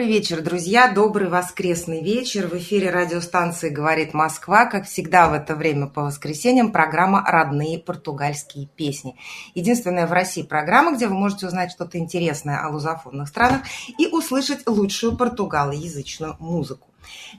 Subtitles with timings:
[0.00, 2.46] Добрый вечер, друзья, добрый воскресный вечер.
[2.46, 4.64] В эфире радиостанции «Говорит Москва».
[4.64, 9.16] Как всегда в это время по воскресеньям программа «Родные португальские песни».
[9.54, 13.60] Единственная в России программа, где вы можете узнать что-то интересное о лузофонных странах
[13.98, 16.88] и услышать лучшую португалоязычную музыку.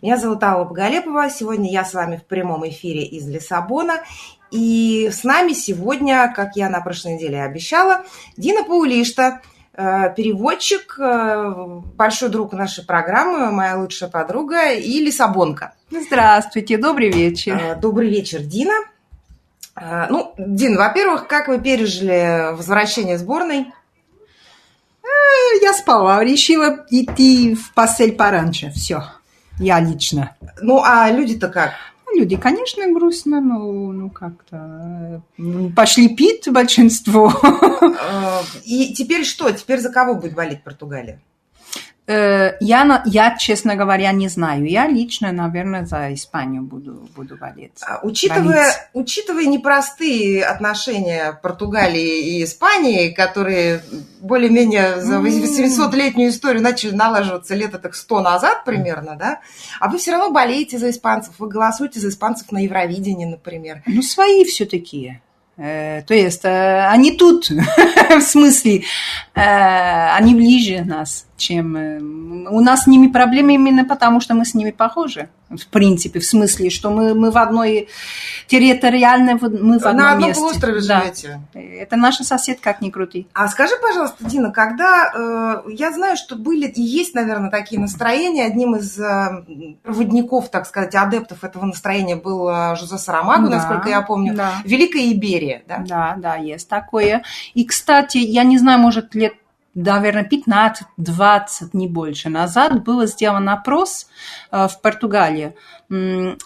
[0.04, 1.32] Меня зовут Алла Боголепова.
[1.32, 4.02] Сегодня я с вами в прямом эфире из Лиссабона.
[4.52, 8.06] И с нами сегодня, как я на прошлой неделе обещала,
[8.38, 9.42] Дина Паулишта–
[9.74, 15.74] переводчик, э, большой друг нашей программы, моя лучшая подруга и Лиссабонка.
[15.90, 17.58] Здравствуйте, добрый вечер.
[17.58, 18.74] Э, добрый вечер, Дина.
[20.10, 23.72] Ну, Дин, во-первых, как вы пережили возвращение сборной?
[25.62, 29.06] Я спала, решила идти в пасель пораньше, все,
[29.60, 30.36] я лично.
[30.62, 31.72] Ну, а люди-то как?
[32.16, 35.22] Люди, конечно, грустно, но ну как-то
[35.76, 37.34] пошли пить большинство.
[38.66, 39.50] И теперь что?
[39.52, 41.22] Теперь за кого будет болеть Португалия?
[42.12, 44.66] Э, я, я, честно говоря, не знаю.
[44.66, 47.72] Я лично, наверное, за Испанию буду, буду болеть.
[47.88, 53.82] А, учитывая, учитывая непростые отношения Португалии и Испании, которые
[54.20, 59.40] более-менее за 800-летнюю историю начали налаживаться лет так 100 назад примерно, да?
[59.80, 63.84] А вы все равно болеете за испанцев, вы голосуете за испанцев на Евровидении, например.
[63.86, 65.22] Ну, свои все такие.
[65.56, 67.50] Э, то есть э, они тут,
[68.10, 68.84] в смысле,
[69.34, 71.76] они ближе нас чем...
[71.76, 72.00] Э,
[72.50, 75.30] у нас с ними проблемы именно потому, что мы с ними похожи.
[75.50, 77.90] В принципе, в смысле, что мы, мы в одной
[78.48, 80.42] территориально, мы в одном На одном месте.
[80.42, 81.02] полуострове да.
[81.02, 81.42] живете.
[81.54, 83.28] Это наша сосед, как ни крути.
[83.34, 85.12] А скажи, пожалуйста, Дина, когда...
[85.14, 88.46] Э, я знаю, что были и есть, наверное, такие настроения.
[88.46, 89.44] Одним из э,
[89.84, 94.34] проводников, так сказать, адептов этого настроения был э, Жозе Сарамагу, да, насколько я помню.
[94.34, 94.54] Да.
[94.64, 95.84] Великая Иберия, да?
[95.86, 97.24] Да, да, есть такое.
[97.54, 99.34] И, кстати, я не знаю, может, лет
[99.74, 104.08] наверное, 15-20, не больше назад был сделан опрос
[104.52, 105.54] э, в Португалии.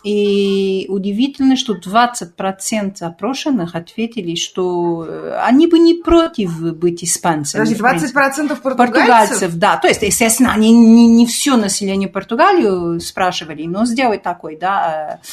[0.04, 7.62] И удивительно, что 20% опрошенных ответили, что э, они бы не против быть испанцами.
[7.64, 8.78] Подожди, 20% португальцев?
[8.78, 9.78] Португальцев, да.
[9.78, 15.26] То есть, естественно, они не, не все население Португалии спрашивали, но сделать такой, да, э,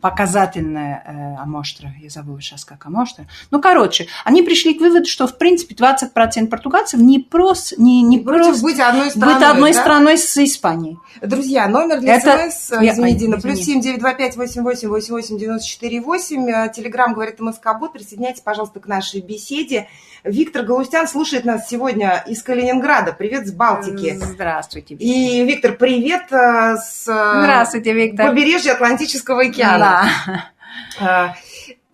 [0.00, 3.26] показательная э, амоштра, я забыла сейчас как амоштра.
[3.50, 8.18] Ну, короче, они пришли к выводу, что, в принципе, 20% португальцев не просто не, не,
[8.18, 9.80] против быть одной страной, быть одной да?
[9.80, 10.98] страной с Испанией.
[11.22, 12.50] Друзья, номер для Это...
[12.50, 12.92] СМС, я...
[12.92, 16.72] извини, Дина, плюс 7 925 88 88 94 8.
[16.72, 17.92] Телеграмм говорит МСК Бот.
[17.92, 19.88] Присоединяйтесь, пожалуйста, к нашей беседе.
[20.24, 23.12] Виктор Галустян слушает нас сегодня из Калининграда.
[23.12, 24.14] Привет с Балтики.
[24.14, 24.94] Здравствуйте.
[24.94, 25.08] Виктор.
[25.08, 28.26] И, Виктор, привет э, с э, Здравствуйте, Виктор.
[28.26, 30.10] побережья Атлантического океана.
[31.00, 31.34] Да.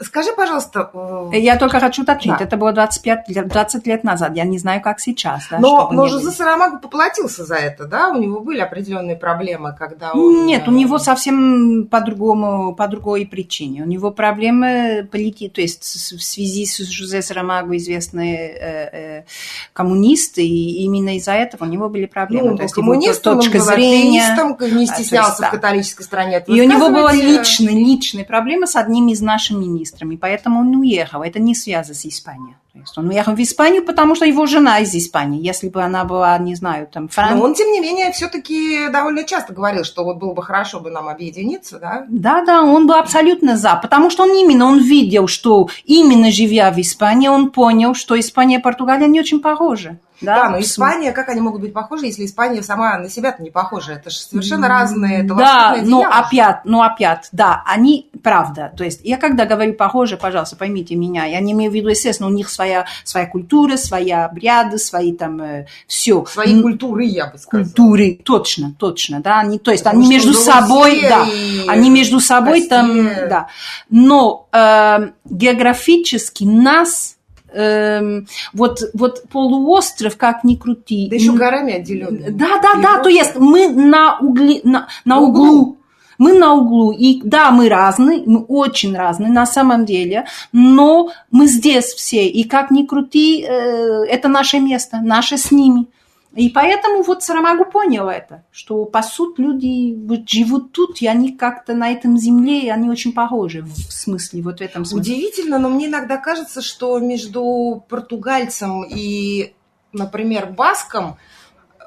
[0.05, 0.91] Скажи, пожалуйста...
[1.33, 2.45] Э, я только хочу уточнить, да.
[2.45, 5.45] это было 25, 20 лет назад, я не знаю, как сейчас.
[5.51, 8.11] Да, но но Жозе Сарамагу поплатился за это, да?
[8.11, 10.47] У него были определенные проблемы, когда он...
[10.47, 13.83] Нет, у э, него совсем по-другому, по другой причине.
[13.83, 15.49] У него проблемы полити...
[15.49, 19.25] то есть в связи с Жозе Сарамагу известные э, э,
[19.73, 22.51] коммунисты, и именно из-за этого у него были проблемы.
[22.51, 24.37] Ну, то есть коммунистом, точка он зрения...
[24.73, 25.49] не стеснялся есть, да.
[25.49, 26.43] в католической стране.
[26.47, 30.75] И у него была личная, личная проблема с одним из наших министров министрами, поэтому он
[30.77, 31.23] уехал.
[31.23, 32.57] Это не связано с Испанией.
[32.75, 35.41] То есть он уехал в Испанию, потому что его жена из Испании.
[35.41, 37.07] Если бы она была, не знаю, там...
[37.07, 37.39] Фран...
[37.39, 40.91] Но он, тем не менее, все-таки довольно часто говорил, что вот было бы хорошо бы
[40.91, 42.05] нам объединиться, да?
[42.09, 46.81] Да-да, он был абсолютно за, потому что он именно, он видел, что именно живя в
[46.81, 50.01] Испании, он понял, что Испания и Португалия не очень похожи.
[50.21, 53.51] Да, да но Испания, как они могут быть похожи, если Испания сама на себя-то не
[53.51, 53.93] похожа?
[53.93, 55.25] Это же совершенно разные.
[55.25, 58.73] Это да, но опять, ну опять, да, они правда.
[58.77, 62.29] То есть я когда говорю похоже, пожалуйста, поймите меня, я не имею в виду, естественно,
[62.29, 66.25] у них своя, своя культура, свои обряды, свои там э, все.
[66.27, 67.65] Свои культуры, я бы сказала.
[67.65, 71.27] Культуры, точно, точно, да, они, то есть Потому они между собой, да,
[71.69, 72.69] они между собой Россия.
[72.69, 73.49] там, да.
[73.91, 77.17] Но э, географически нас
[77.53, 81.09] эм, вот, вот полуостров, как ни крути.
[81.11, 82.31] Да еще горами отделенный.
[82.31, 85.45] Да, да, да, то есть мы на, угли, на, на углу.
[85.45, 85.79] углу.
[86.19, 91.47] Мы на углу, и да, мы разные, мы очень разные на самом деле, но мы
[91.47, 95.87] здесь все, и как ни крути, э, это наше место, наше с ними.
[96.35, 101.33] И поэтому вот Сарамагу понял это, что по сути люди вот живут тут, и они
[101.33, 105.15] как-то на этом земле, и они очень похожи в смысле, вот в этом смысле.
[105.15, 109.55] Удивительно, но мне иногда кажется, что между португальцем и,
[109.93, 111.19] например, баском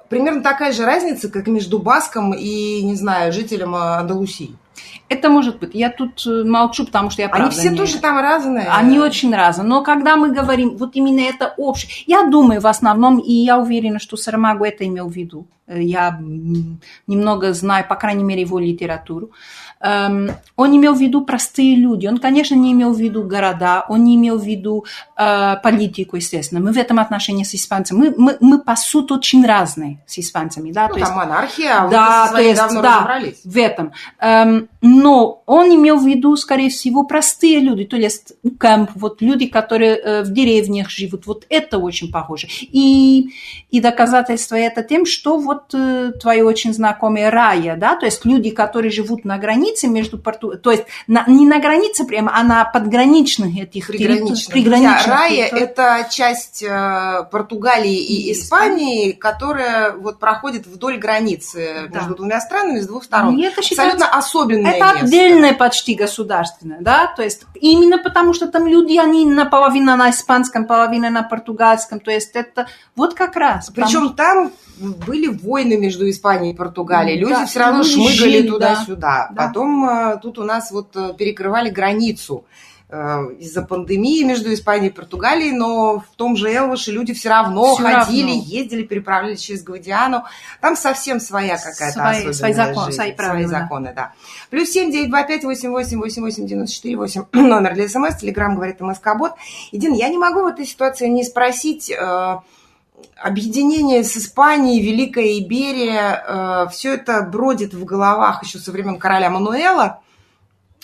[0.10, 4.56] примерно такая же разница, как между баском и, не знаю, жителем Андалусии.
[5.10, 5.74] Это может быть.
[5.74, 7.78] Я тут э, молчу, потому что я правда Они все не...
[7.78, 8.68] тоже там разные.
[8.68, 9.68] Они очень разные.
[9.68, 14.00] Но когда мы говорим, вот именно это общее, я думаю в основном, и я уверена,
[14.00, 15.48] что Сарамагу это имел в виду.
[15.66, 16.20] Э, я
[17.08, 19.32] немного знаю, по крайней мере, его литературу.
[19.80, 22.08] Эм, он имел в виду простые люди.
[22.08, 26.62] Он, конечно, не имел в виду города, он не имел в виду э, политику, естественно.
[26.62, 30.72] Мы в этом отношении с испанцами, мы, мы, мы по сути очень разные с испанцами.
[30.72, 30.88] Да?
[30.88, 33.42] Ну, то там есть, монархия, а да, вы то есть, давно да, разобрались.
[33.44, 33.94] в этом.
[34.20, 39.48] Эм, но он имел в виду, скорее всего, простые люди, то есть кэмп, вот люди,
[39.48, 42.48] которые э, в деревнях живут, вот это очень похоже.
[42.62, 43.32] И,
[43.72, 48.52] и доказательство это тем, что вот э, твои очень знакомые Рая, да, то есть люди,
[48.52, 50.58] которые живут на границе между Порту...
[50.58, 54.54] то есть на, не на границе прямо, а на подграничных этих Приграничных.
[54.54, 55.64] приграничных Друзья, Рая– территорий.
[55.64, 62.00] это часть э, Португалии и Испании, которая вот проходит вдоль границы Да.
[62.00, 63.36] между двумя странами с двух сторон.
[63.38, 65.00] И это Абсолютно считается особенное Это место.
[65.06, 70.66] отдельное почти государственное, да, то есть именно потому, что там люди, они наполовину на испанском,
[70.66, 73.70] половина на португальском, то есть это вот как раз.
[73.76, 77.18] Причем там были войны между Испанией и Португалией.
[77.20, 79.30] Люди Да, все равно шмыгали туда-сюда.
[79.32, 79.48] да.
[79.48, 82.46] Потом э, тут у нас вот э, перекрывали границу
[82.90, 87.84] из-за пандемии между Испанией и Португалией, но в том же Элваше люди все равно Всё
[87.84, 88.44] ходили, равно.
[88.46, 90.24] ездили, переправлялись через Гвадиану.
[90.62, 93.60] Там совсем своя какая-то Свои- особенная свои законы, жизнь, свои правила, да.
[93.60, 94.14] законы, да.
[94.50, 98.16] Плюс семь девять два пять восемь восемь восемь восемь девяносто четыре восемь номер для СМС,
[98.16, 99.34] Телеграм говорит МСК-бот.
[99.74, 101.92] Един, я не могу в этой ситуации не спросить...
[101.92, 102.38] э,
[103.22, 110.02] объединение с Испанией, Великая Иберия, все это бродит в головах еще со времен короля Мануэла.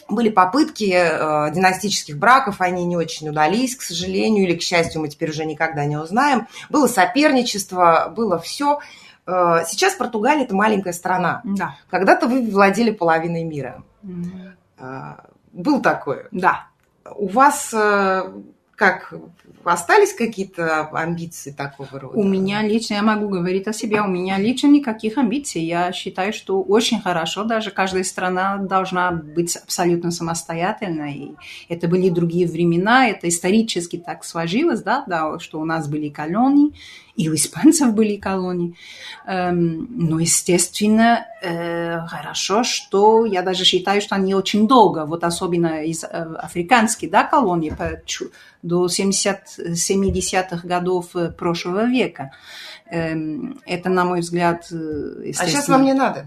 [0.09, 5.09] Были попытки э, династических браков, они не очень удались, к сожалению, или к счастью, мы
[5.09, 6.47] теперь уже никогда не узнаем.
[6.69, 8.79] Было соперничество, было все.
[9.25, 11.41] Сейчас Португалия– это маленькая страна.
[11.45, 11.75] Да.
[11.89, 13.81] Когда-то вы владели половиной мира.
[14.01, 14.55] Мгм.
[14.77, 15.13] Э,
[15.53, 16.27] Был такое.
[16.31, 16.67] Да.
[17.15, 18.33] У вас э,
[18.83, 19.13] как
[19.63, 22.18] остались какие-то амбиции такого рода?
[22.18, 25.63] У меня лично, я могу говорить о себе, у меня лично никаких амбиций.
[25.63, 31.35] Я считаю, что очень хорошо, даже каждая страна должна быть абсолютно самостоятельной.
[31.69, 36.74] Это были другие времена, это исторически так сложилось, да, да, что у нас были колонии,
[37.15, 38.75] и у испанцев были колонии.
[39.27, 45.83] Эм, но, естественно, э, хорошо, что я даже считаю, что они очень долго, вот особенно
[45.83, 47.24] из э, африканских да,
[48.06, 48.31] чу-
[48.63, 52.31] до 70, 70-х годов э, прошлого века.
[52.89, 56.25] Эм, это, на мой взгляд, э, А сейчас естественно- вам не надо.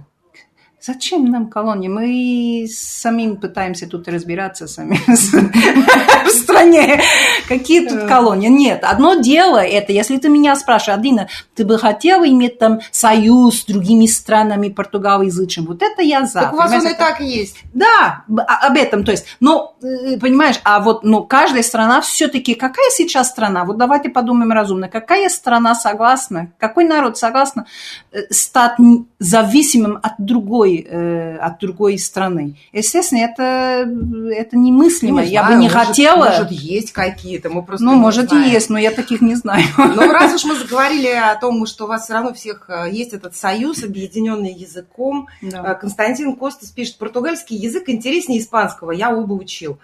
[0.87, 1.89] Зачем нам колонии?
[1.89, 7.01] Мы самим пытаемся тут разбираться сами в стране.
[7.49, 8.49] Какие тут колонии?
[8.49, 13.63] Нет, одно дело это, если ты меня спрашиваешь, Адина, ты бы хотела иметь там союз
[13.63, 15.67] с другими странами португалоязычным?
[15.67, 16.43] Вот это я за.
[16.43, 17.57] Так у вас он и так есть.
[17.75, 22.55] да, а- об этом, то есть, но, э, понимаешь, а вот, ну, каждая страна все-таки,
[22.55, 27.67] какая сейчас страна, вот давайте подумаем разумно, какая страна согласна, какой народ согласна
[28.13, 28.77] э, стать
[29.19, 32.57] зависимым от другой, э, от другой страны?
[32.73, 33.89] Естественно, это,
[34.33, 37.95] это немыслимо, Не я знаю, бы не может- хотела, Может, есть какие-то, мы просто ну,
[37.95, 38.49] может знаем.
[38.49, 39.65] и есть, но я таких не знаю.
[39.79, 43.13] Но раз уж мы заговорили о том, что у вас все равно всех э, есть
[43.13, 45.73] этот союз, объединенный языком, Да.
[45.73, 49.79] э, Константин Костас пишет, португальский язык интереснее испанского, я оба учил.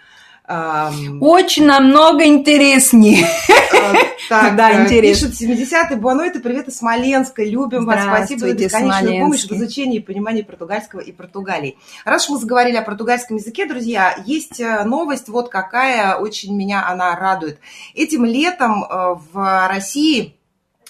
[1.20, 3.24] Очень намного интереснее.
[3.72, 3.94] э,
[4.28, 5.28] Так, Да, э, интересно.
[5.28, 10.00] пишет 70-й Буанойта, привет из Смоленска, любим вас, спасибо за бесконечную помощь в изучении и
[10.00, 11.76] понимании португальского и Португалии.
[12.04, 17.14] Раз мы заговорили о португальском языке, друзья, есть э, новость, вот какая, очень меня она
[17.16, 17.58] радует.
[17.94, 20.36] Этим летом э, в России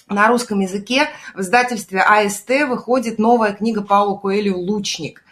[0.09, 5.23] на русском языке в издательстве АСТ выходит новая книга Паула Коэлю «Лучник».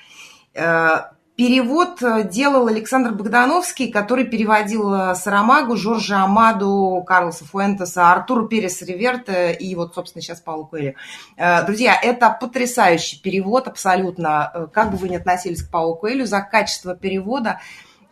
[1.37, 8.81] Перевод э, делал Александр Богдановский, который переводил э, Сарамагу, Жоржа Амаду, Карлоса Фуэнтеса, Артура Перес
[8.81, 10.95] Риверта и вот, собственно, сейчас Паула Коэлю.
[11.37, 14.69] Э, Друзья, это потрясающий перевод абсолютно.
[14.73, 17.59] Как бы вы ни относились к Паулу Коэлю, за качество перевода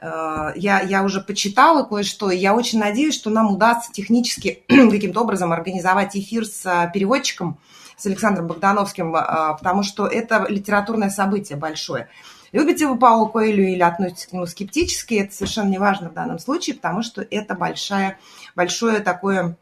[0.02, 5.52] я, я уже почитала кое-что, и я очень надеюсь, что нам удастся технически каким-то образом
[5.52, 7.60] организовать эфир с переводчиком,
[7.98, 12.08] с Александром Богдановским, потому что это литературное событие большое.
[12.52, 16.40] Любите вы Паулу Коэлю или относитесь к нему скептически, это совершенно не важно в данном
[16.40, 18.18] случае, потому что это большая,
[18.56, 19.56] большое такое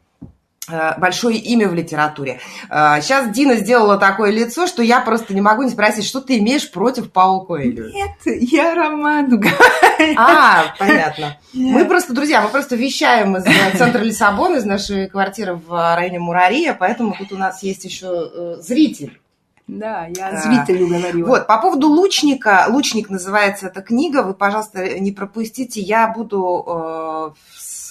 [0.70, 2.40] Э, большое имя в литературе.
[2.68, 6.38] Сейчас э, Дина сделала такое лицо, что я просто не могу не спросить, что ты
[6.38, 7.90] имеешь против Паула Коэльо?
[7.90, 9.42] Нет, я роман
[10.16, 11.38] А, понятно.
[11.54, 11.74] Нет.
[11.74, 16.18] Мы просто, друзья, мы просто вещаем из э, центра Лиссабона, из нашей квартиры в районе
[16.18, 19.18] Мурария, поэтому тут у нас есть еще зритель.
[19.68, 21.26] Да, я зрителю говорю.
[21.26, 22.66] Вот, по поводу лучника.
[22.68, 24.22] Лучник называется эта книга.
[24.22, 25.80] Вы, пожалуйста, не пропустите.
[25.80, 27.34] Я буду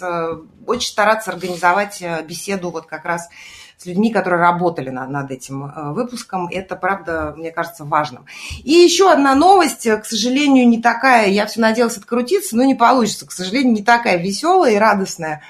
[0.02, 3.30] Э, очень стараться организовать э, беседу вот как раз
[3.78, 6.48] с людьми, которые работали над, над этим э, выпуском.
[6.48, 8.26] Это, правда, мне кажется, важным.
[8.64, 13.26] И еще одна новость, к сожалению, не такая, я все надеялась открутиться, но не получится,
[13.26, 15.42] к сожалению, не такая веселая и радостная.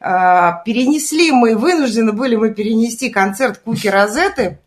[0.00, 4.58] Перенесли мы, вынуждены были мы перенести концерт Куки Розеты,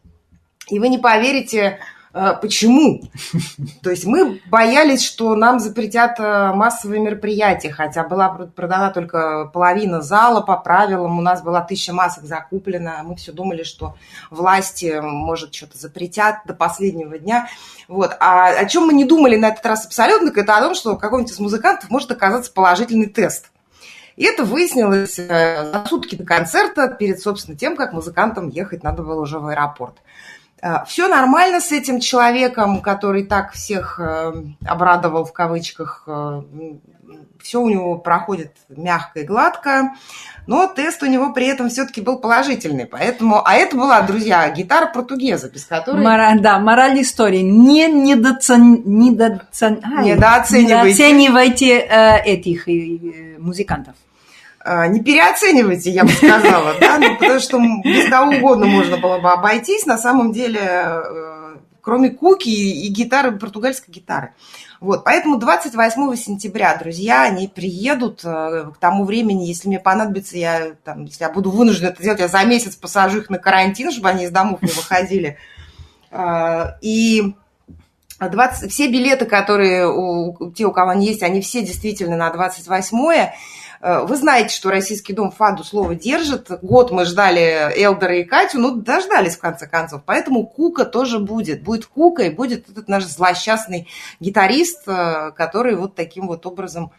[0.70, 1.80] и вы не поверите,
[2.20, 3.04] а, почему?
[3.84, 10.02] То есть мы боялись, что нам запретят э, массовые мероприятия, хотя была продана только половина
[10.02, 13.96] зала по правилам, у нас была тысяча масок закуплена, мы все думали, что
[14.32, 17.50] власти, может, что-то запретят до последнего дня.
[17.88, 18.18] Вот.
[18.20, 20.98] А о чем мы не думали на этот раз абсолютно, это о том, что у
[20.98, 23.52] какого-нибудь из музыкантов может оказаться положительный тест.
[24.16, 29.04] И это выяснилось э, за сутки до концерта, перед, собственно, тем, как музыкантам ехать надо
[29.04, 29.94] было уже в аэропорт.
[30.62, 34.34] А, Все нормально с этим человеком, который так всех э,
[34.66, 36.04] обрадовал в кавычках.
[36.08, 36.42] Э,
[37.42, 39.94] Все у него проходит мягко и гладко,
[40.48, 42.86] но тест у него при этом все-таки был положительный.
[42.86, 46.04] Поэтому, а это была, друзья, гитара португеза, без которой...
[46.04, 47.42] Мора, да, мораль истории.
[47.42, 48.82] Не недооцен...
[48.86, 49.82] недооцен...
[50.02, 53.96] недооценивайте, недооценивайте э, этих э, музыкантов.
[54.70, 59.18] А, не переоценивайте, я бы сказала, да, ну, потому что без кого угодно можно было
[59.18, 64.34] бы обойтись, на самом деле, э, кроме куки и гитары, португальской гитары.
[64.82, 70.74] Вот, поэтому 28 сентября, друзья, они приедут э, к тому времени, если мне понадобится, я,
[70.84, 74.10] там, если я буду вынуждена это делать, я за месяц посажу их на карантин, чтобы
[74.10, 75.38] они из домов не выходили.
[76.12, 77.36] А, и
[78.20, 82.98] 20, все билеты, которые у, те, у кого они есть, они все действительно на 28
[82.98, 83.32] Э,
[83.82, 86.50] вы знаете, что Российский дом Фаду слово держит.
[86.62, 90.02] Год мы ждали Элдера и Катю, ну, дождались в конце концов.
[90.06, 91.64] Поэтому Кука тоже будет.
[91.64, 93.88] Будет Кука и будет этот наш злосчастный
[94.20, 96.92] гитарист, э, который вот таким вот образом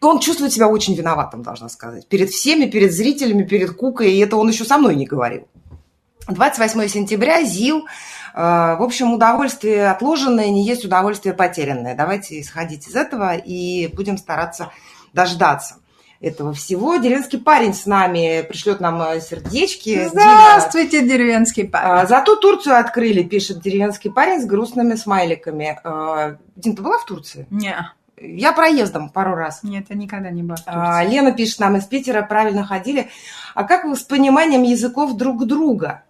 [0.00, 2.08] он чувствует себя очень виноватым, должна сказать.
[2.08, 4.12] Перед всеми, перед зрителями, перед Кукой.
[4.12, 5.46] И это он еще со мной не говорил.
[6.28, 7.86] 28 сентября ЗИЛ.
[8.34, 11.94] Э, в общем, удовольствие отложенное не есть удовольствие потерянное.
[11.94, 14.70] Давайте исходить из этого и будем стараться
[15.12, 15.81] дождаться
[16.22, 16.96] этого всего.
[16.96, 20.06] Деревенский парень с нами пришлет нам э, сердечки.
[20.08, 21.12] Здравствуйте, Дина.
[21.12, 21.86] деревенский парень.
[21.90, 25.80] А, зато Турцию открыли, пишет деревенский парень с грустными смайликами.
[25.82, 27.46] А, Дин, ты была в Турции?
[27.50, 27.76] Не.
[28.16, 29.64] Я проездом пару раз.
[29.64, 30.58] Нет, я никогда не была.
[30.66, 33.10] А, Лена пишет нам из Питера, правильно ходили.
[33.56, 36.04] А как вы с пониманием языков друг друга?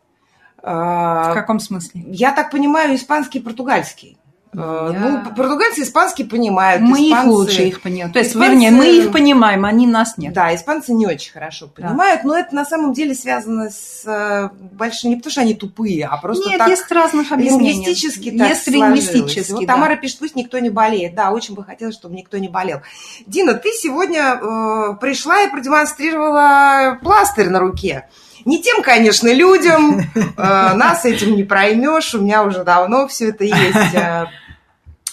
[0.62, 2.04] В каком смысле?
[2.06, 4.16] Я так понимаю, испанский и португальский.
[4.54, 4.98] Э, Я...
[4.98, 6.82] Ну, португальцы испанский понимают.
[6.82, 7.26] Мы испанцы...
[7.26, 8.12] их лучше их понимаем.
[8.12, 8.50] То есть, испанцы...
[8.50, 10.34] вернее, мы их понимаем, они нас нет.
[10.34, 12.28] Да, испанцы не очень хорошо понимают, да.
[12.28, 15.10] но это на самом деле связано с э, большим...
[15.10, 16.68] Не потому что они тупые, а просто нет, так...
[16.68, 17.72] есть разных объяснений.
[17.72, 19.74] Лингвистически так Есть лингвистически, Вот да.
[19.74, 21.14] Тамара пишет, пусть никто не болеет.
[21.14, 22.82] Да, очень бы хотелось, чтобы никто не болел.
[23.26, 28.06] Дина, ты сегодня э, пришла и продемонстрировала пластырь на руке.
[28.44, 33.44] Не тем, конечно, людям, э, нас этим не проймешь, у меня уже давно все это
[33.44, 33.94] есть.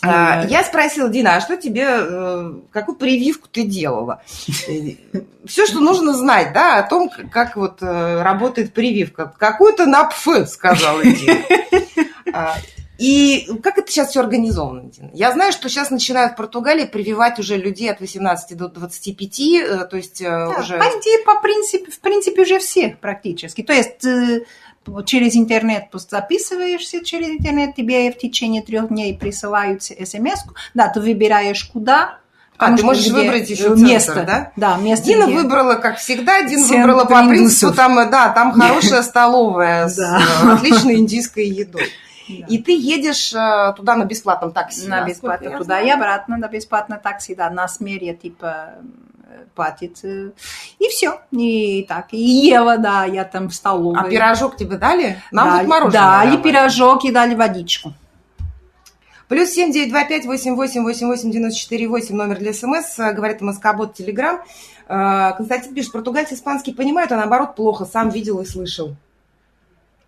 [0.02, 4.22] Э, а, я спросила, Дина, а что тебе, э, какую прививку ты делала?
[5.46, 9.34] Все, что нужно знать, да, о том, как вот э, работает прививка.
[9.38, 11.40] Какую-то на ПФ, сказала Дина.
[12.32, 12.56] А,
[13.00, 15.10] и как это сейчас все организовано, Дина?
[15.14, 19.86] Я знаю, что сейчас начинают в Португалии прививать уже людей от 18 до 25, э,
[19.86, 20.78] то есть да, уже...
[20.78, 23.64] По идее, по принципе, в принципе, уже все практически.
[23.64, 24.06] То есть
[25.06, 30.56] через интернет записываешься через интернет, тебе в течение трех дней присылают смс -ку.
[30.74, 32.20] Да, ты выбираешь куда,
[32.60, 34.52] а, ты можешь выбрать еще место, центр, да?
[34.58, 35.06] Да, место.
[35.06, 35.36] Дина где...
[35.36, 40.52] выбрала, как всегда, Дина Центр выбрала по принципу, там, да, там хорошая столовая с э,
[40.52, 41.88] отличной индийской едой.
[42.28, 44.88] И ты едешь э, туда на бесплатном такси.
[44.88, 48.74] На бесплатном туда и обратно на бесплатном такси, да, на смере типа
[49.56, 50.00] платит.
[50.04, 50.32] Э,
[50.80, 51.22] и все.
[51.32, 52.08] И так.
[52.12, 54.00] И Ева, да, я там в столовой.
[54.00, 55.22] А пирожок тебе дали?
[55.32, 56.44] Нам дали, вот мороженое Дали давали.
[56.44, 57.94] пирожок и дали водичку.
[59.28, 63.00] Плюс семь девять два пять восемь восемь восемь восемь девяносто четыре восемь номер для СМС,
[63.00, 64.42] э, говорит Москобот Телеграм.
[64.88, 68.96] Константин пишет, португальцы испанский понимают, а наоборот плохо, сам видел и слышал.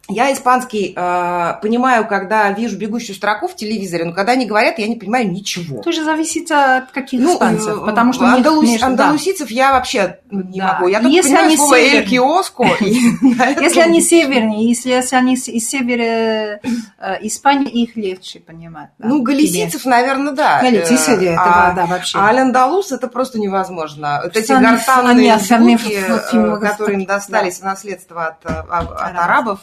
[0.10, 4.88] Я испанский э, понимаю, когда вижу бегущую строку в телевизоре, но когда они говорят, я
[4.88, 5.82] не понимаю ничего.
[5.82, 9.16] Тоже зависит от каких Ну, испанцев, э, потому что у них андалус- между- да.
[9.50, 10.74] я вообще не Да.
[10.74, 10.88] могу.
[10.90, 12.10] Я только Если понимаю они слово «эль северные.
[12.10, 12.64] киоско».
[13.22, 16.60] на этом- Если они северные, если, они из севера э,
[17.22, 18.90] Испании, их легче понимать.
[18.98, 20.60] Ну, галисийцев, наверное, да.
[20.62, 22.18] Галисийцы, Э, это а- да, вообще.
[22.18, 24.20] А аль-андалус это просто невозможно.
[24.24, 26.00] Вот эти гортанные звуки,
[26.36, 29.60] э, которые им достались в наследство э, от Арабов.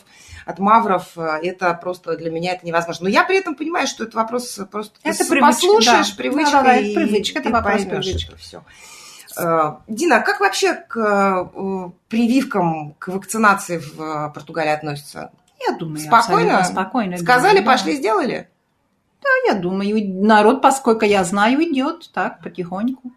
[0.48, 3.04] От мавров, э, это просто для меня это невозможно.
[3.04, 6.16] Но я при этом понимаю, что это вопрос просто Это привычка, послушаешь, да.
[6.16, 8.28] привычка, Да-да-да, это и привычка, это вопрос привычки.
[8.28, 8.62] это все.
[9.86, 15.30] Дина, а как вообще к э, прививкам, к вакцинации в э, Португалии относятся?
[15.68, 16.64] Я думаю, Спокойно?
[16.64, 17.18] спокойно.
[17.18, 17.72] Сказали, думаю, да.
[17.72, 18.48] пошли, сделали?
[19.22, 23.12] Да, я думаю, народ, поскольку я знаю, идет так, потихоньку.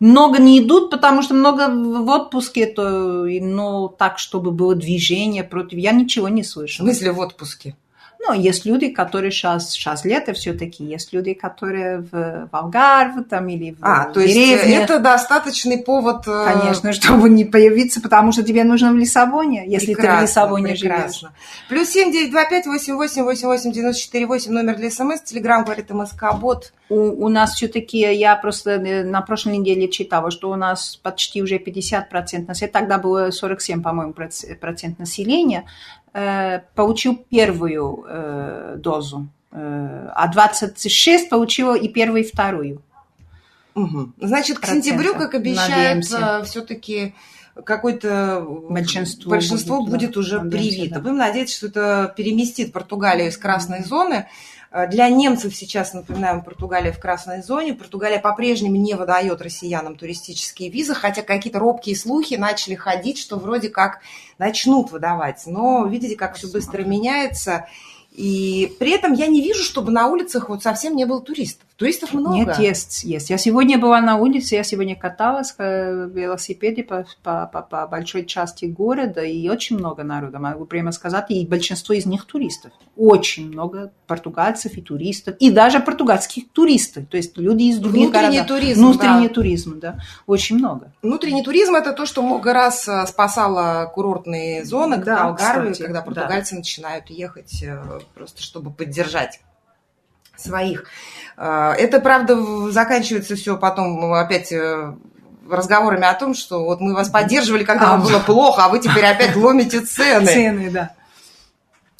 [0.00, 5.44] Много не идут, потому что много в в отпуске, то, но так, чтобы было движение
[5.44, 5.78] против...
[5.78, 6.82] Я ничего не В слышу.
[6.82, 7.76] смысле в отпуске?
[8.22, 13.48] Ну, есть люди, которые сейчас, сейчас лето все-таки, есть люди, которые в, в Алгарве там
[13.48, 14.84] или в А, то есть э, деревнях.
[14.84, 16.28] это достаточный повод...
[16.28, 20.22] э, Конечно, чтобы не появиться, потому что тебе нужно в Лиссабоне, если ты в Прекрасно,
[20.22, 20.80] Лиссабоне живешь.
[20.94, 21.32] прекрасно.
[21.70, 25.22] Плюс семь девять два пять восемь восемь восемь восемь девяносто четыре восемь номер для смс.
[25.22, 26.72] Телеграм говорит МСК Бот.
[26.90, 31.40] У, у нас все-таки, я просто э, на прошлой неделе читала, что у нас почти
[31.42, 35.64] уже 50% населения, тогда было 47, по-моему, проц- процент населения,
[36.74, 42.82] получил первую э, дозу, э, а 26 получило и первую, и вторую.
[43.74, 44.14] Мгм.
[44.20, 46.04] Значит, к сентябрю, как обещают,
[46.46, 47.14] все-таки
[47.64, 50.20] какое-то Большинство большинство будет, будет, да.
[50.20, 50.94] уже Надеемся, привито.
[50.96, 51.00] да.
[51.00, 54.28] Будем надеяться, что это переместит Португалию из красной зоны.
[54.70, 57.74] Э, Для немцев сейчас, напоминаем, Португалия в красной зоне.
[57.74, 63.68] Португалия по-прежнему не выдает россиянам туристические визы, хотя какие-то робкие слухи начали ходить, что вроде
[63.68, 64.00] как
[64.38, 65.42] начнут выдавать.
[65.46, 67.66] Но видите, как все быстро меняется.
[68.12, 71.66] И при этом я не вижу, чтобы на улицах вот совсем не было туристов.
[71.80, 72.36] Туристов много.
[72.36, 73.30] Нет, есть, есть.
[73.30, 77.86] Я сегодня была на улице, я сегодня каталась э, в велосипеде по, по, по- по
[77.86, 82.72] большой части города, и очень много народа, могу прямо сказать, и большинство из них туристов.
[82.96, 88.36] Очень много португальцев и туристов, и даже португальских туристов, то есть люди из других Внутренний
[88.40, 88.58] городов.
[88.58, 89.34] туризм, Внутренний да.
[89.34, 90.92] туризм, да, очень много.
[91.00, 95.86] Внутренний туризм– это то, что много раз э, спасало курортные зоны, как Да, Алгарве, кстати,
[95.86, 96.04] когда да.
[96.04, 97.82] португальцы начинают ехать э,
[98.14, 99.40] просто, чтобы поддержать
[100.40, 100.84] своих.
[101.36, 102.36] Э, Это, правда,
[102.70, 104.94] заканчивается все потом опять э,
[105.48, 107.90] разговорами о том, что вот мы вас поддерживали, когда А.
[107.92, 110.26] вам было плохо, а вы теперь опять ломите цены.
[110.26, 110.90] Цены, да.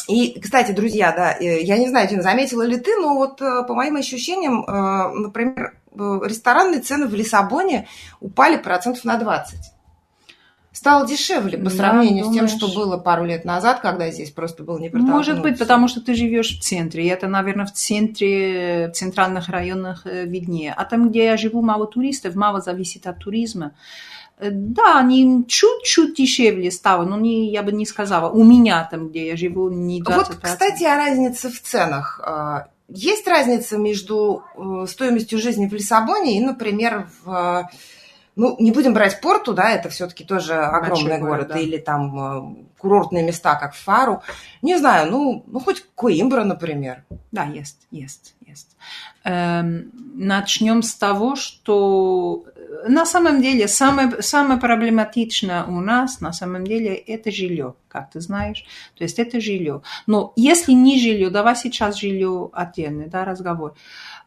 [0.08, 3.64] И, кстати, друзья, да, э, я не знаю, Дина, заметила ли ты, но вот э,
[3.66, 7.88] по моим ощущениям, например, ресторанные цены в Лиссабоне
[8.20, 9.69] упали процентов на 20.
[10.72, 14.62] Стало дешевле по Да, сравнению с тем, что было пару лет назад, когда здесь просто
[14.62, 15.02] было не Может
[15.34, 15.64] быть, протолкнуться.
[15.64, 20.26] потому что ты живешь в центре, и это, наверное, в центре, в центральных районах э,
[20.26, 20.72] виднее.
[20.76, 23.72] А там, где я живу, мало туристов, мало зависит от туризма.
[24.38, 28.30] Э, Да, они чуть-чуть дешевле стало, но не, я бы не сказала.
[28.30, 30.14] У меня там, где я живу, не 20%.
[30.14, 32.20] Вот, кстати, о разнице в ценах.
[32.24, 37.68] А, Есть разница между э, стоимостью жизни в Лиссабоне и, например, в...
[38.40, 41.58] Ну, не будем брать Порту, да, это все-таки тоже огромный город, город, да.
[41.58, 44.22] или там э, курортные места, как Фару.
[44.62, 47.04] Не знаю, ну, ну хоть Коимбра, например.
[47.32, 48.78] Да, есть, есть, есть.
[49.24, 56.32] Эм, начнем с того, что э, на самом деле самое, самое проблематичное у нас, на
[56.32, 58.64] самом деле, это жилье, как ты знаешь.
[58.96, 59.82] То есть это жилье.
[60.06, 63.74] Но если не жилье, давай сейчас жилье отдельный, да, разговор.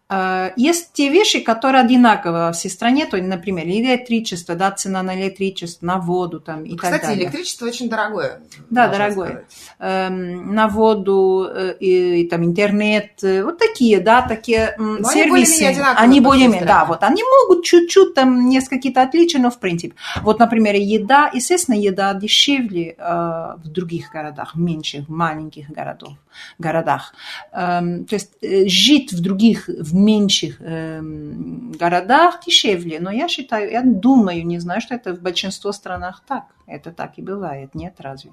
[0.09, 5.19] Э, Есть те вещи, которые одинаковы во всей стране, то, например, электричество, да, цена на
[5.19, 7.23] электричество, на воду там и так Кстати, далее.
[7.23, 8.41] электричество очень дорогое.
[8.69, 9.45] Да, дорогое.
[9.79, 10.09] сказать.
[10.11, 15.03] эм, на воду э, и, и там интернет, э, вот такие, да, такие Но они
[15.05, 15.59] сервисы.
[15.63, 19.49] более-менее Они по всей более-менее, да, вот они могут чуть-чуть там несколько какие-то отличия, но
[19.51, 19.95] в принципе.
[20.21, 26.13] Вот, например, еда, естественно, еда дешевле в других городах, меньших, маленьких городов,
[26.57, 27.13] городах.
[27.51, 33.71] Эм, то есть э, жить в других, в меньших эм, городах дешевле, но я считаю,
[33.71, 36.45] я думаю, не знаю, что это в большинстве странах так.
[36.67, 38.31] Это так и бывает, нет, разве?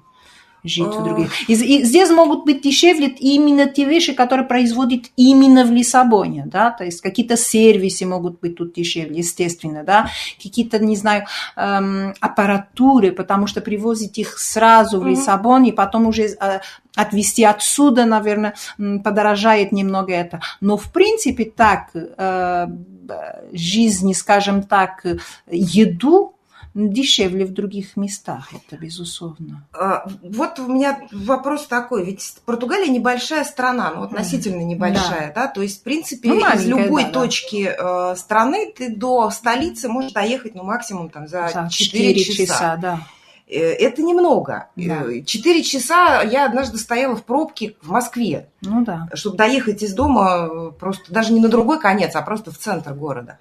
[0.63, 1.49] Жить в других.
[1.49, 6.71] И, и здесь могут быть дешевле именно те вещи, которые производят именно в Лиссабоне, да,
[6.71, 10.09] то есть какие-то сервисы могут быть тут дешевле, естественно, да,
[10.41, 15.07] какие-то, не знаю, эм, аппаратуры, потому что привозить их сразу в.
[15.07, 16.59] Лиссабон и потом уже э,
[16.95, 18.55] отвезти отсюда, наверное,
[19.03, 20.41] подорожает немного это.
[20.59, 22.67] Но в принципе так, э,
[23.51, 25.05] жизни, скажем так,
[25.49, 26.35] еду
[26.73, 29.67] дешевле в других местах, это безусловно.
[29.73, 35.47] А, вот у меня вопрос такой, ведь Португалия небольшая страна, ну, относительно небольшая, да, да?
[35.47, 38.13] то есть, в принципе, ну, из любой да, точки да.
[38.13, 42.53] Э, страны ты до столицы можешь доехать, ну, максимум там за, за 4, 4 часа.
[42.53, 42.99] часа да.
[43.51, 44.69] Э, это немного.
[44.77, 45.03] Да.
[45.03, 49.09] Э, четыре часа я однажды стояла в пробке в Москве, ну, да.
[49.13, 53.39] чтобы доехать из дома просто даже не на другой конец, а просто в центр города.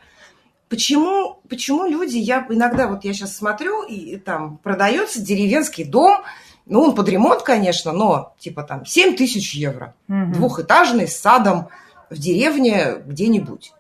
[0.71, 6.23] Почему, почему люди, я иногда, вот я сейчас смотрю, и там продается деревенский дом,
[6.65, 10.33] ну, он под ремонт, конечно, но типа там 7 тысяч евро, угу.
[10.33, 11.71] двухэтажный, с садом
[12.09, 13.73] в деревне где-нибудь.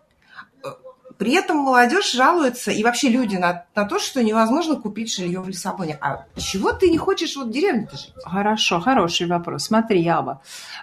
[1.21, 5.49] При этом молодежь жалуется, и вообще люди, на, на то, что невозможно купить жилье в
[5.49, 5.99] Лиссабоне.
[6.01, 8.15] А чего ты не хочешь вот в деревне-то жить?
[8.25, 9.65] Хорошо, хороший вопрос.
[9.65, 10.41] Смотри, Яба,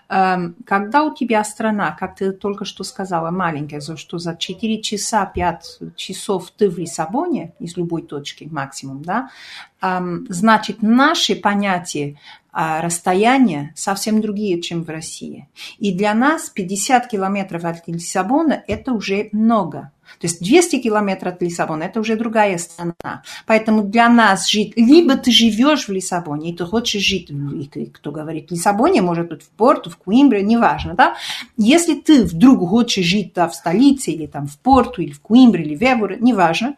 [0.10, 4.80] эм, когда у тебя страна, как ты только что сказала, маленькая, за что за 4
[4.84, 9.32] часа, 5 часов ты в Лиссабоне, из любой точки максимум, да,
[9.82, 12.19] эм, значит, наши понятия
[12.60, 15.47] а расстояния совсем другие, чем в России.
[15.78, 19.91] И для нас 50 километров от Лиссабона– это уже много.
[20.19, 23.23] То есть 200 километров от Лиссабона– это уже другая страна.
[23.45, 28.11] Поэтому для нас жить, либо ты живешь в Лиссабоне, и ты хочешь жить, и кто
[28.11, 31.15] говорит в Лиссабоне, может быть в Порту, в Куимбре, неважно, да?
[31.57, 35.63] Если ты вдруг хочешь жить да, в столице, или там в Порту, или в Куимбре,
[35.63, 36.75] или в Эворе, неважно,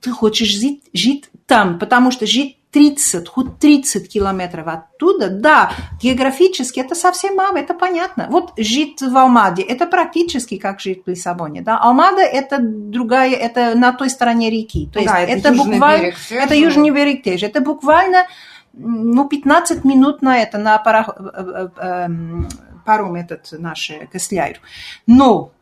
[0.00, 5.70] ты хочешь жить, жить там, потому что жить 30, хоть 30 километров оттуда, да,
[6.02, 8.26] географически это совсем мало, это понятно.
[8.28, 11.78] Вот жить в Алмаде, это практически как жить в Лиссабоне, да.
[11.78, 14.90] Алмада это другая, это на той стороне реки.
[14.92, 17.46] То есть да, это, это буквально, берег, это южный берег тоже.
[17.46, 18.26] Это буквально,
[18.72, 22.48] ну, 15 минут на это, на парох, э, э, эм,
[22.84, 24.58] паром этот наш Косляйр.
[25.06, 25.52] Но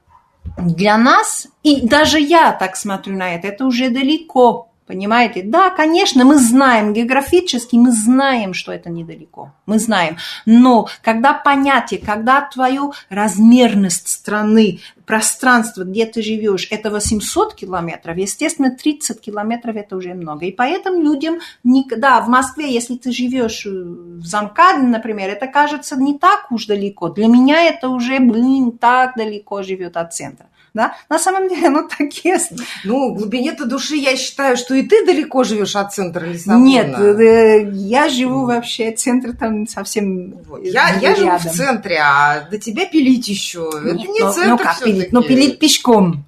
[0.56, 5.42] для нас, и даже я так смотрю на это, это уже далеко Понимаете?
[5.44, 9.52] Да, конечно, мы знаем географически, мы знаем, что это недалеко.
[9.64, 10.16] Мы знаем.
[10.44, 18.70] Но когда понятие, когда твою размерность страны, пространство, где ты живешь, это 800 километров, естественно,
[18.70, 20.46] 30 километров это уже много.
[20.46, 26.18] И поэтому людям, да, в Москве, если ты живешь в Замкадне, например, это кажется не
[26.18, 27.08] так уж далеко.
[27.08, 31.88] Для меня это уже, блин, так далеко живет от центра да, на самом деле, ну,
[31.88, 32.52] так есть.
[32.84, 36.64] Ну, в глубине-то души я считаю, что и ты далеко живешь от центра Лиссабона.
[36.64, 40.64] Нет, э, я живу вообще, центр там совсем вот.
[40.64, 43.70] Я, я живу в центре, а до тебя пилить еще.
[43.82, 45.12] Нет, это не ну, центр ну, как пилить?
[45.12, 46.24] Ну, пилить пешком.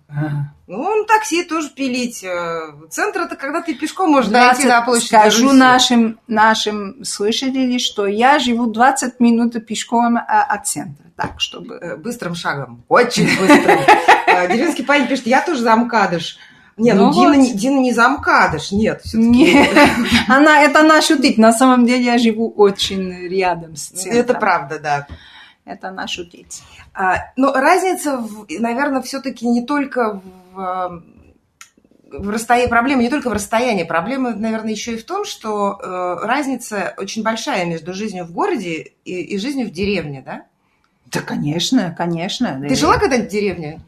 [0.66, 2.24] Ну, на такси тоже пилить.
[2.24, 5.08] Э, центр это когда ты пешком можешь дойти до площади.
[5.08, 11.04] Скажу нашим, нашим слушателям, что я живу 20 минут пешком а, от центра.
[11.16, 11.74] Так, чтобы...
[11.74, 12.84] Э, быстрым шагом.
[12.88, 13.80] Очень быстрым.
[14.26, 16.38] Э, деревенский парень пишет, я тоже замкадыш.
[16.76, 17.56] Не, ну, ну Дина, вот.
[17.56, 19.56] Дина не замкадыш, нет, все-таки.
[20.28, 21.38] Она, это она шутит.
[21.38, 24.20] На самом деле я живу очень рядом с центром.
[24.20, 25.06] Это правда, да.
[25.64, 26.46] Это она шутит.
[26.92, 30.20] А, но разница, в, наверное, все-таки не только
[30.52, 31.02] в,
[32.10, 36.26] в расстоянии, проблема не только в расстоянии, проблема, наверное, еще и в том, что э,
[36.26, 40.44] разница очень большая между жизнью в городе и, и жизнью в деревне, да?
[41.06, 42.62] Да, конечно, конечно.
[42.68, 43.80] Ты жила когда-нибудь в деревне?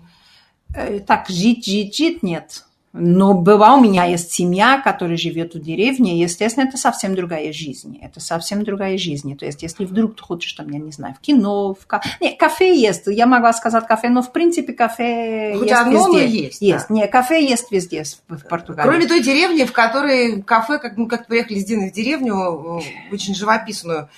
[0.75, 2.66] Э, так, жить, жить, жить нет.
[2.99, 7.99] Но была у меня есть семья, которая живет в деревне, естественно, это совсем другая жизнь.
[8.03, 9.37] Это совсем другая жизнь.
[9.37, 12.03] То есть, если вдруг ты хочешь, там, я не знаю, в кино, в ка...
[12.21, 13.05] Не, кафе есть.
[13.07, 16.27] Я могла сказать кафе, но в принципе кафе Хоть есть одно, везде.
[16.45, 16.63] есть.
[16.63, 16.87] Есть.
[16.89, 16.95] Да.
[16.95, 18.89] Не, кафе есть везде в Португалии.
[18.89, 22.81] Кроме той деревни, в которой кафе, как мы ну, как приехали с Диной в деревню,
[22.81, 24.09] э, очень живописную,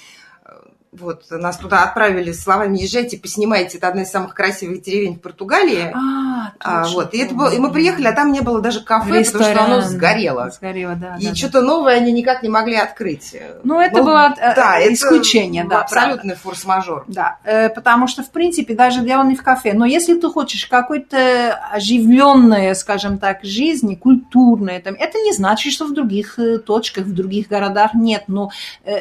[0.93, 5.21] вот, нас туда отправили с словами «Езжайте, поснимайте, это одна из самых красивых деревень в
[5.21, 5.93] Португалии».
[5.95, 9.21] А, а вот, и, это было, и мы приехали, а там не было даже кафе,
[9.21, 9.49] Ресторан.
[9.49, 10.51] потому что оно сгорело.
[10.51, 11.17] Сгорело, да.
[11.21, 11.67] И да, что-то да.
[11.67, 13.37] новое они никак не могли открыть.
[13.65, 15.81] Ну, это Но, было э, да, исключение, это да.
[15.83, 17.05] Абсолютный форс-мажор.
[17.07, 19.75] Да, э, потому что, в принципе, даже дело не в кафе.
[19.75, 25.87] Но если ты хочешь какой-то оживленная, скажем так, жизни, культурная, там, это не значит, что
[25.87, 28.51] в других э, точках, в других городах нет, но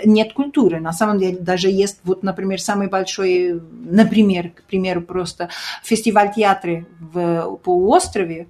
[0.03, 0.79] нет культуры.
[0.79, 5.49] На самом деле, даже есть, вот, например, самый большой, например, к примеру, просто
[5.83, 8.47] фестиваль театра в полуострове,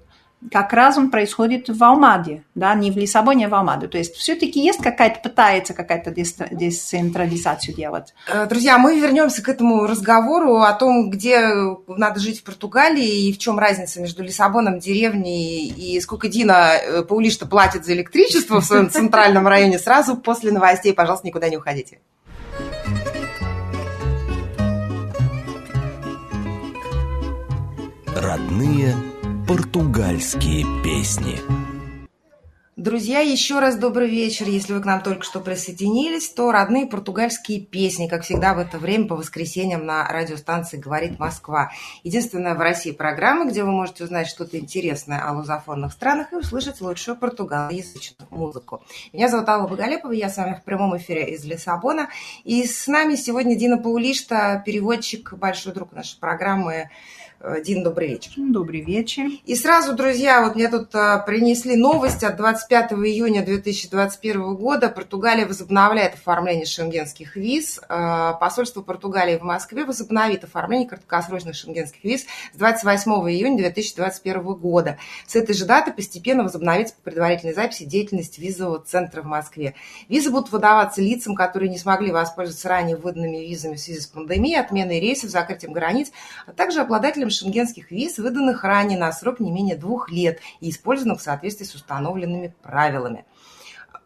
[0.52, 3.88] как раз он происходит в Алмаде, да, не в Лиссабоне, а в Алмаде.
[3.88, 8.14] То есть все-таки есть какая-то, пытается какая-то децентрализацию делать.
[8.28, 11.40] Э, друзья, мы вернемся к этому разговору о том, где
[11.88, 17.02] надо жить в Португалии и в чем разница между Лиссабоном, деревней и сколько Дина э,
[17.02, 20.92] Паулишта платит за электричество в своем центральном районе сразу после новостей.
[20.94, 21.98] Пожалуйста, никуда не уходите.
[28.28, 28.94] Родные
[29.48, 31.38] португальские песни.
[32.76, 34.46] Друзья, еще раз добрый вечер.
[34.46, 38.76] Если вы к нам только что присоединились, то родные португальские песни, как всегда в это
[38.76, 41.72] время по воскресеньям на радиостанции «Говорит Москва».
[42.04, 46.82] Единственная в России программа, где вы можете узнать что-то интересное о лузофонных странах и услышать
[46.82, 48.84] лучшую португалоязычную музыку.
[49.14, 52.10] Меня зовут Алла Боголепова, я с вами в прямом эфире из Лиссабона.
[52.44, 56.90] И с нами сегодня Дина Паулишта, переводчик, большой друг нашей программы
[57.64, 58.32] Дин, добрый вечер.
[58.36, 59.30] Добрый вечер.
[59.46, 64.88] И сразу, друзья, вот мне тут а, принесли новость от 25 июня 2021 года.
[64.88, 67.80] Португалия возобновляет оформление шенгенских виз.
[67.88, 74.98] А, посольство Португалии в Москве возобновит оформление краткосрочных шенгенских виз с 28 июня 2021 года.
[75.24, 79.74] С этой же даты постепенно возобновится по предварительной записи деятельность визового центра в Москве.
[80.08, 84.58] Визы будут выдаваться лицам, которые не смогли воспользоваться ранее выданными визами в связи с пандемией,
[84.58, 86.10] отменой рейсов, закрытием границ,
[86.44, 90.70] а также обладателям обладателям шенгенских виз, выданных ранее на срок не менее двух лет и
[90.70, 93.24] использованных в соответствии с установленными правилами.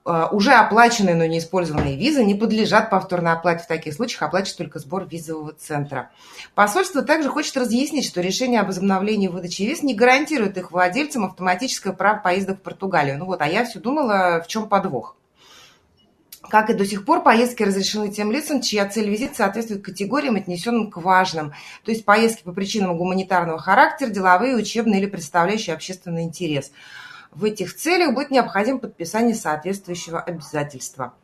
[0.04, 3.64] А, уже оплаченные, но не использованные визы не подлежат повторной оплате.
[3.64, 6.11] В таких случаях оплачивается только сбор визового центра.
[6.54, 11.92] Посольство также хочет разъяснить, что решение об возобновлении выдачи виз не гарантирует их владельцам автоматическое
[11.92, 13.18] право поездок в Португалию.
[13.18, 15.16] Ну вот, а я все думала, в чем подвох.
[16.53, 20.91] Как и до сих пор, поездки разрешены тем лицам, чья цель визита соответствует категориям, отнесенным
[20.91, 21.55] к важным.
[21.83, 26.71] То есть поездки по причинам гуманитарного характера, деловые, учебные или представляющие общественный интерес.
[27.31, 31.15] В этих целях будет необходимо подписание соответствующего обязательства.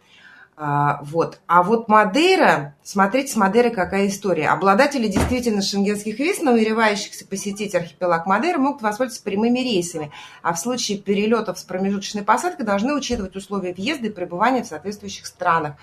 [0.60, 1.38] А, вот.
[1.46, 4.48] А вот Мадейра, смотрите с Мадейрой какая история.
[4.48, 10.10] Обладатели действительно шенгенских виз, намеревающихся посетить архипелаг Мадейра, могут воспользоваться прямыми рейсами,
[10.42, 15.26] а в случае перелетов с промежуточной посадкой должны учитывать условия въезда и пребывания в соответствующих
[15.26, 15.74] странах.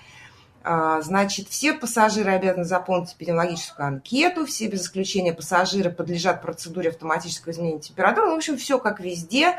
[0.62, 7.52] А, значит, все пассажиры обязаны заполнить эпидемиологическую анкету, все без исключения пассажиры подлежат процедуре автоматического
[7.52, 8.26] изменения температуры.
[8.26, 9.56] Ну, в общем, все как везде.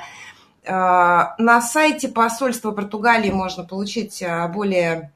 [0.67, 5.12] Э, на сайте посольства Португалии можно получить э, более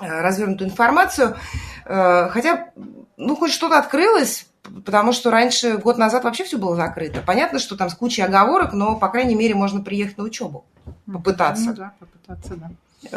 [0.00, 1.36] э, развернутую информацию.
[1.84, 2.70] Хотя,
[3.16, 4.46] ну, хоть что-то открылось,
[4.84, 7.22] потому что раньше, год назад вообще все было закрыто.
[7.26, 10.64] Понятно, что там с кучей оговорок, но, по крайней мере, можно приехать на учебу,
[11.06, 11.70] попытаться.
[11.70, 12.70] Ну, да, попытаться, да.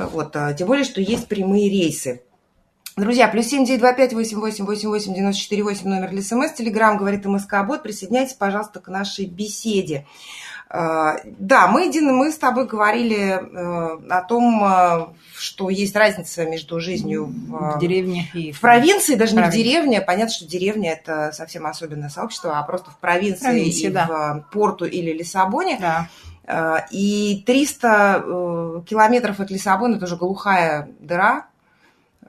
[0.08, 2.24] Вот, тем более, что есть прямые рейсы.
[2.96, 6.22] Друзья, плюс семь девять два пять восемь восемь восемь восемь девяносто четыре восемь номер для
[6.22, 7.84] СМС, Телеграм говорит МСК Бот.
[7.84, 10.06] Присоединяйтесь, пожалуйста, к нашей беседе.
[10.76, 15.06] А, да, мы, Дина, мы с тобой говорили э, о том, э,
[15.38, 19.58] что есть разница между жизнью в, в деревне и в провинции, даже провинции.
[19.60, 20.02] не в деревне.
[20.02, 24.08] Понятно, что деревня это совсем особенное сообщество, а просто в провинции, провинции и да.
[24.08, 25.78] в Порту или Лиссабоне.
[25.80, 26.10] Да.
[26.48, 31.46] Э, и 300 километров от Лиссабона это уже глухая дыра.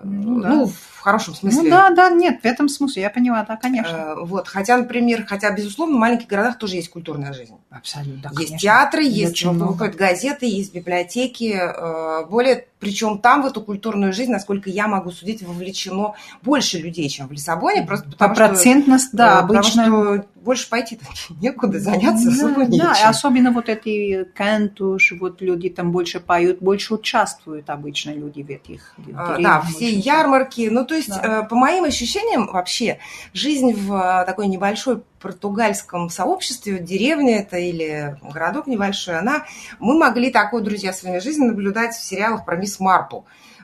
[0.02, 0.48] Ну, да.
[0.48, 0.72] ну
[1.04, 1.62] хорошем смысле.
[1.62, 4.14] Ну да, да, нет, в этом смысле, я поняла, да, конечно.
[4.16, 7.54] Э, вот, хотя, например, хотя, безусловно, в маленьких городах тоже есть культурная жизнь.
[7.70, 8.59] Абсолютно, да, Есть конечно.
[8.59, 11.54] театры, есть, есть выходят газеты, есть библиотеки.
[11.54, 17.09] Э, более, причем там в эту культурную жизнь, насколько я могу судить, вовлечено больше людей,
[17.09, 19.85] чем в Лиссабоне, просто потому По процентность, что, да, обычно.
[19.85, 21.01] Потому что больше пойти
[21.40, 22.85] некуда, заняться особо нечем.
[22.85, 28.51] Да, особенно вот эти кантуш, вот люди там больше поют, больше участвуют обычно люди в
[28.51, 31.40] этих а, Да, все ярмарки, ну, то есть, да.
[31.42, 32.99] Э, по моим ощущениям, вообще,
[33.33, 39.47] жизнь в э, такой небольшой португальском сообществе, деревне это или городок небольшой, она,
[39.79, 43.21] мы могли такую, друзья, своей жизни наблюдать в сериалах про мисс Марпл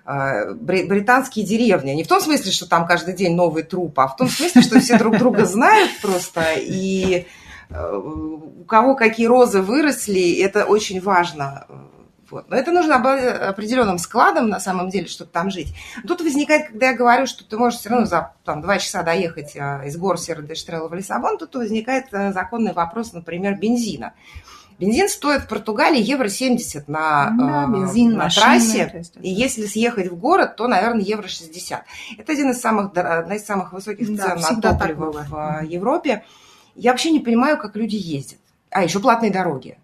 [0.07, 1.93] э, британские деревни.
[1.93, 4.81] Не в том смысле, что там каждый день новый труп, а в том смысле, что
[4.81, 7.27] все друг друга знают просто, и
[7.73, 11.67] у кого какие розы выросли, это очень важно
[12.31, 12.49] вот.
[12.49, 12.97] Но это нужно
[13.49, 15.75] определенным складом, на самом деле, чтобы там жить.
[16.07, 19.57] Тут возникает, когда я говорю, что ты можешь все равно за там, два часа доехать
[19.57, 24.15] а, из гор Серра-де-Штрелла в Лиссабон, тут возникает э, законный вопрос, например, бензина.
[24.81, 28.91] Бензин стоит в Португалии евро 70 на, да, э, бензин, на машина, трассе.
[28.95, 31.85] Есть, и если съехать в город, то, наверное, евро 60.
[32.17, 36.25] Это один из самых, одна из самых высоких да, цен на топливо в Европе.
[36.75, 38.39] Я вообще не понимаю, как люди ездят.
[38.71, 39.77] А, еще платные дороги.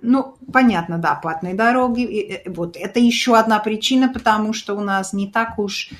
[0.00, 2.04] Ну, понятно, да, платные дороги.
[2.04, 5.90] Э, вот это еще одна причина, потому что у нас не так уж...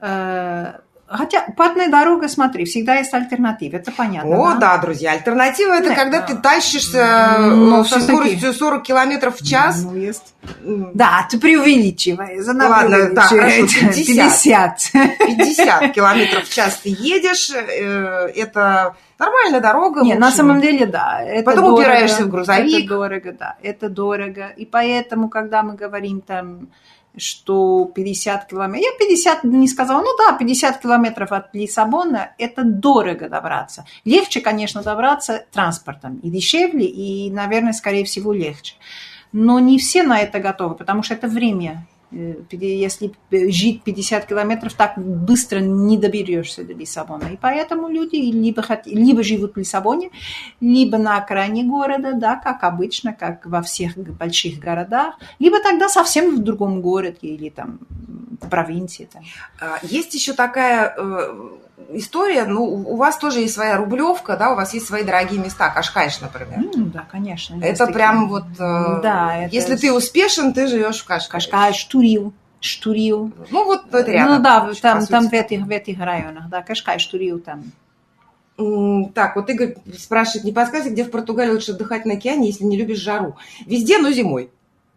[0.00, 0.74] Э,
[1.12, 4.36] хотя платная дорога, смотри, всегда есть альтернатива, это понятно.
[4.36, 6.26] О, да, да друзья, альтернатива это Нет, когда да.
[6.26, 9.82] ты тащишься ну, со скоростью 40 километров в час.
[9.82, 10.34] Ну, есть.
[10.62, 12.48] Да, ты преувеличиваешь.
[12.48, 13.94] Она Ладно, да, хорошо, 50.
[13.94, 14.92] 50.
[14.92, 20.02] 50 километров в час ты едешь, э, это Нормальная дорога.
[20.02, 21.22] Нет, на самом деле, да.
[21.22, 22.86] Это Потом дорого, упираешься в грузовик.
[22.86, 23.56] Это дорого, да.
[23.62, 24.52] Это дорого.
[24.56, 26.70] И поэтому, когда мы говорим там,
[27.16, 28.90] что 50 километров...
[29.00, 33.84] Я 50 не сказала, ну да, 50 километров от Лиссабона– это дорого добраться.
[34.04, 36.18] Легче, конечно, добраться транспортом.
[36.18, 38.74] И дешевле, и, наверное, скорее всего, легче.
[39.32, 41.86] но не все на это готовы, потому что это время.
[42.50, 47.24] Если жить 50 километров, так быстро не доберешься до Лиссабона.
[47.32, 48.86] И поэтому люди либо, хот...
[48.86, 50.10] либо живут в Лиссабоне,
[50.60, 56.36] либо на окраине города, да, как обычно, как во всех больших городах, либо тогда совсем
[56.36, 57.80] в другом городе или там
[58.40, 59.08] в провинции.
[59.12, 59.22] Там.
[59.60, 61.48] А, есть еще такая э,
[61.90, 65.68] история, ну, у вас тоже есть своя рублевка, да, у вас есть свои дорогие места,
[65.70, 66.58] Кашкайш, например.
[66.74, 67.58] Ну, да, конечно.
[67.62, 68.44] Это прям вот...
[68.58, 69.54] Э, да, это...
[69.54, 71.50] Если ты успешен, ты живешь в Кашкайше.
[71.50, 72.32] Кашкайш, Штурил.
[72.60, 73.32] Штурил.
[73.50, 74.36] Ну, вот это рядом.
[74.36, 77.64] Ну, да, там, там в, этих, в этих районах, да, Кашкайш, Штурил там.
[79.14, 82.76] Так, вот Игорь спрашивает, не подскажете, где в Португалии лучше отдыхать на океане, если не
[82.76, 83.36] любишь жару?
[83.66, 84.50] Везде, но зимой.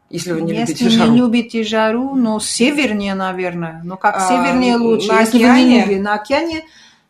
[0.10, 1.12] Если вы не Если любите жару.
[1.12, 3.82] Не любите жару, но севернее, наверное.
[3.84, 5.12] Но как а, севернее лучше.
[5.12, 5.64] На Если океане?
[5.64, 6.64] вы не любите на океане,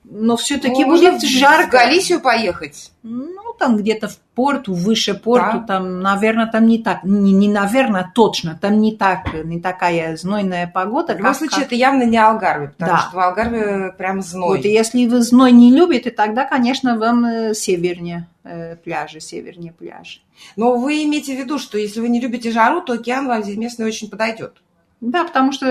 [0.10, 1.68] но все-таки ну, будет жарко.
[1.68, 2.92] В Галисию поехать?
[3.04, 5.66] Ну, там где-то в порту, выше порту, Да.
[5.76, 10.68] там, наверное, там не так, не, не наверное, точно, там не так, не такая знойная
[10.68, 11.14] погода.
[11.14, 12.98] В любом как- случае, как- это явно не Алгарве, потому Да.
[13.00, 14.58] что в Алгарве прям зной.
[14.58, 19.72] Вот, и если вы зной не любите, тогда, конечно, вам э, севернее э, пляжи, севернее
[19.72, 20.20] пляжи.
[20.56, 23.58] Но вы имеете в виду, что если вы не любите жару, то океан вам здесь
[23.58, 24.62] местный очень подойдет.
[25.06, 25.68] Да, потому что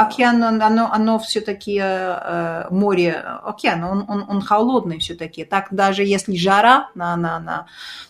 [0.00, 1.80] океан, он- оно, оно все-таки
[2.70, 3.12] море,
[3.44, 5.44] океан, он, он, он холодный все-таки.
[5.44, 7.66] Так даже если жара на, на, на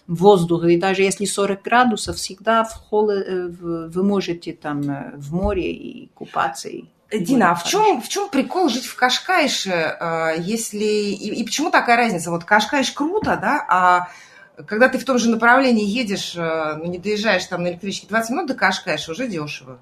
[0.06, 5.34] воздух, и даже если 40 градусов, всегда в холод, э, вы можете там э, в
[5.34, 6.68] море и купаться.
[6.70, 10.84] И Дина, а в чем, в чем прикол жить в Кашкайше, э, если...
[10.84, 12.30] И, и почему такая разница?
[12.30, 14.08] Вот Кашкайш круто, да, а
[14.66, 18.30] когда ты в том же направлении едешь, э, ну, не доезжаешь там на электричке 20
[18.30, 19.78] минут до Кашкайша, уже дешево.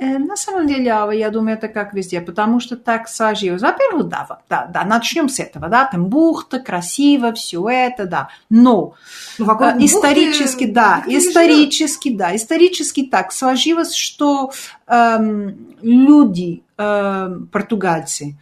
[0.00, 3.62] Э, На самом деле, я думаю, это как везде, потому что так сложилось.
[3.62, 8.28] Во-первых, да, да, да, начнем с этого, да, там бухта, красиво, все это, да.
[8.48, 8.94] Но
[9.38, 11.28] Ну, вокруг э, бухты исторически, да, не живет.
[11.28, 14.52] исторически, да, исторически так сложилось, что
[14.86, 18.36] эм, люди, эм, португальцы,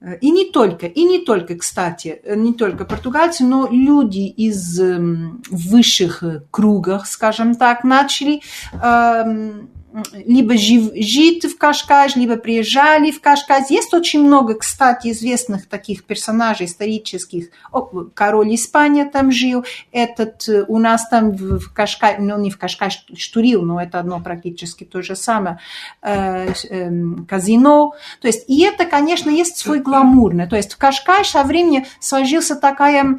[0.00, 5.42] э, и не только, и не только, кстати, не только португальцы, но люди из эм,
[5.50, 8.40] высших кругах, скажем так, начали
[8.80, 9.68] эм,
[10.12, 13.70] либо жить в Кашкаш, либо приезжали в Кашкаш.
[13.70, 17.48] Есть очень много, кстати, известных таких персонажей исторических.
[17.72, 17.82] О,
[18.14, 23.06] король Испания там жил, этот э, у нас там в, Кашкаш, ну не в Кашкаш,
[23.16, 25.58] Штурил, но это одно практически то же самое,
[26.02, 27.94] э, эм, казино.
[28.20, 30.48] То есть, и это, конечно, есть свой гламурный.
[30.48, 33.18] То есть в Кашкаш со временем сложился такая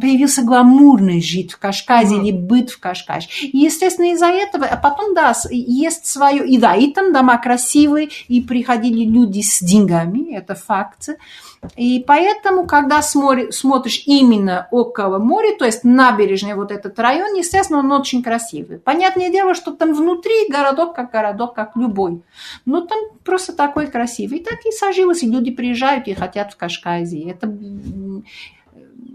[0.00, 2.24] появился гламурный жить в Кашказе Мгм.
[2.24, 3.28] или быт в Кашкаш.
[3.42, 8.08] И, естественно, из-за этого, а потом, да, есть свое, и да, и там дома красивые,
[8.28, 11.08] и приходили люди с деньгами, это факт.
[11.76, 17.80] И поэтому, когда смотри- смотришь именно около моря, то есть набережный вот этот район, естественно,
[17.80, 18.78] он очень красивый.
[18.78, 22.22] Понятное дело, что там внутри городок как городок, как любой.
[22.64, 24.38] Но там просто такой красивый.
[24.38, 27.30] И так и сложилось, и люди приезжают и хотят в Кашказе.
[27.30, 27.54] Это...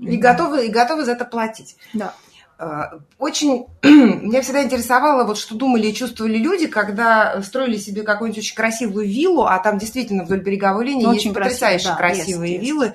[0.01, 1.75] И готовы, и готовы за это платить.
[1.93, 2.13] Да.
[2.59, 8.39] Э, Очень меня всегда интересовало, вот что думали и чувствовали люди, когда строили себе какую-нибудь
[8.43, 12.53] очень красивую виллу, а там действительно вдоль береговой линии Очень есть красиво, потрясающе да, красивые
[12.55, 12.93] есть, есть.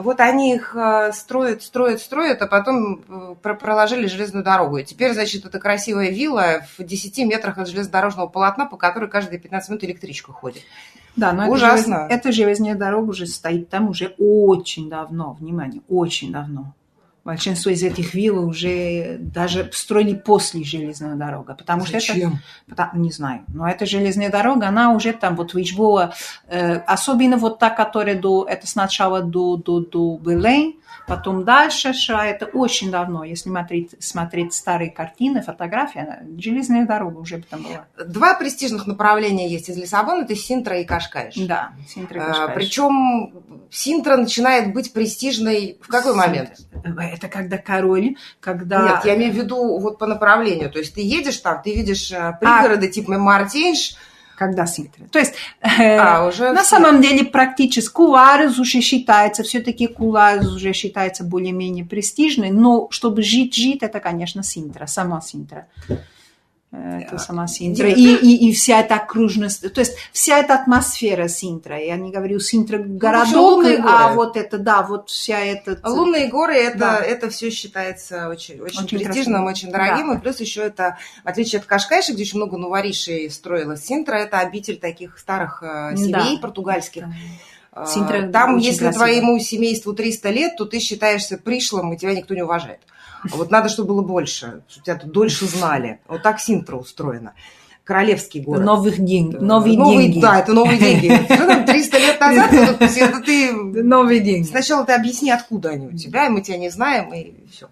[0.00, 4.78] Вот они их э, строят, строят, строят, а потом э, про- проложили железную дорогу.
[4.78, 9.38] И теперь, значит, это красивая вилла в 10 метрах от железнодорожного полотна, по которой каждые
[9.38, 10.62] 15 минут электричка ходит.
[11.16, 11.94] Да, но Ужасно.
[11.94, 16.72] Это, желез- эта железная дорога уже стоит там уже очень давно, внимание, очень давно.
[17.22, 22.38] Большинство из этих вилл уже даже строили после железной дороги, потому что это Зачем?
[22.68, 23.44] Пота- не знаю.
[23.48, 26.12] Но эта железная дорога, она уже там вот в Лишбоа,
[26.48, 32.24] э, особенно вот та, которая до, это сначала до, до, до Белém, потом дальше шла,
[32.26, 37.86] это очень давно, если смотреть, смотреть старые картины, фотографии, она- железная дорога уже там была.
[38.06, 41.34] Два престижных направления есть из Лиссабона, это Синтра и Кашкайш.
[41.36, 42.54] Да, Синтра и А, Кашкайш.
[42.54, 43.32] Причем
[43.70, 46.52] Синтра начинает быть престижной в какой момент?
[47.10, 48.82] Это когда король, когда...
[48.82, 50.70] Нет, я имею в виду вот по направлению.
[50.70, 53.96] То есть ты едешь там, ты видишь э, пригороды типа Мартинш,
[54.36, 55.04] Когда Синтра.
[55.12, 56.76] То есть, э, а уже на все.
[56.76, 63.82] самом деле, практически Куларес уже считается, все-таки Куларес уже считается более-менее престижной, но чтобы жить-жить,
[63.82, 65.66] это, конечно, Синтра, сама Синтра.
[66.72, 67.90] Э, Это А, сама Синтра.
[67.90, 71.78] Дина, И, и, и вся эта окружность, то есть вся эта атмосфера Синтра.
[71.84, 75.80] Я не говорю Синтра городок, лунные а вот это, да, вот вся эта...
[75.82, 76.98] Лунные горы это, Да.
[77.00, 79.50] это все считается очень, очень, Очень престижным, красиво.
[79.50, 80.12] очень дорогим.
[80.12, 80.14] Да.
[80.14, 84.38] И плюс еще это, в отличие от Кашкайша, где очень много новоришей строилась Синтра, это
[84.38, 86.40] обитель таких старых э, семей Да.
[86.40, 87.02] португальских.
[87.02, 87.82] Да.
[87.82, 89.04] Э, Синтра Там, если красиво.
[89.06, 92.78] твоему семейству 300 лет, то ты считаешься пришлым, и тебя никто не уважает.
[93.24, 96.00] А вот надо, чтобы было больше, чтобы тебя тут дольше знали.
[96.08, 97.34] Вот так Синтра устроена
[97.90, 98.64] королевский город.
[98.64, 100.20] Новых денег, новые, новые деньги.
[100.20, 101.08] Да, это новые деньги.
[101.24, 103.52] Что там, 300 лет назад, это ты...
[103.52, 104.46] Новые деньги.
[104.46, 107.68] Сначала ты объясни, откуда они у тебя, и мы тебя не знаем, и все.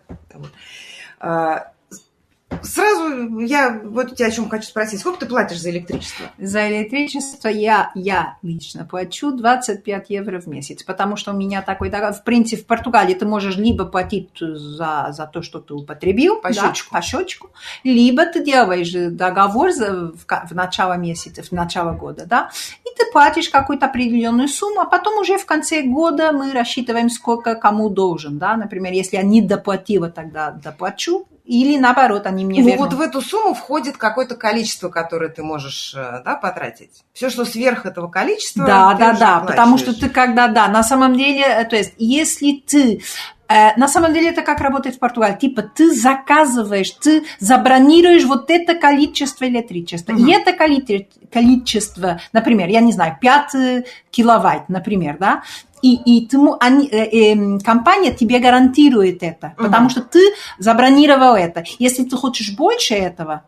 [2.63, 5.01] Сразу я вот у тебя о чем хочу спросить.
[5.01, 6.27] Сколько ты платишь за электричество?
[6.39, 11.91] За электричество я, я лично плачу 25 евро в месяц, потому что у меня такой
[11.91, 12.15] договор.
[12.15, 16.53] В принципе, в Португалии ты можешь либо платить за, за то, что ты употребил, по,
[16.53, 16.91] да, счетчику.
[16.95, 17.51] по счетчику,
[17.85, 22.51] либо ты делаешь договор за, в, в начало месяца, в начало года, да,
[22.85, 27.55] и ты платишь какую-то определенную сумму, а потом уже в конце года мы рассчитываем, сколько
[27.55, 32.77] кому должен, да, например, если я не доплатила, тогда доплачу, или наоборот, они мне ну,
[32.77, 37.05] Вот в эту сумму входит какое-то количество, которое ты можешь э, да, потратить.
[37.15, 38.67] Все, что сверх этого количества.
[38.67, 39.41] Да, да, да.
[39.41, 43.01] Потому что ты когда, да, на самом деле, э, то есть, если ты
[43.49, 45.39] на самом деле это как работает в Португалии.
[45.39, 50.13] Типа ты заказываешь, ты забронируешь вот это количество электричества.
[50.13, 50.27] Угу.
[50.27, 55.43] И это количество, например, я не знаю, 5 киловатт, например, да,
[55.83, 59.65] и, и ты, они, э, э, компания тебе гарантирует это, угу.
[59.65, 60.21] потому что ты
[60.59, 61.65] забронировал это.
[61.79, 63.45] Если ты хочешь больше этого,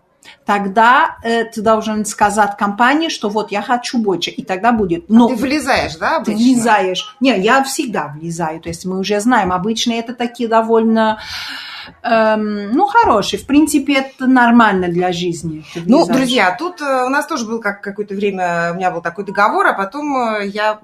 [0.51, 5.09] тогда э, ты должен сказать компании, что вот я хочу больше, и тогда будет.
[5.09, 6.34] Но а ты влезаешь, да, обычно?
[6.34, 7.16] Ты влезаешь.
[7.20, 11.20] Не, я всегда влезаю, то есть мы уже знаем, обычно это такие довольно
[12.03, 13.38] эм, ну, хороший.
[13.38, 15.64] В принципе, это нормально для жизни.
[15.86, 19.24] Ну, друзья, тут э, у нас тоже был как какое-то время, у меня был такой
[19.24, 20.80] договор, а потом э, я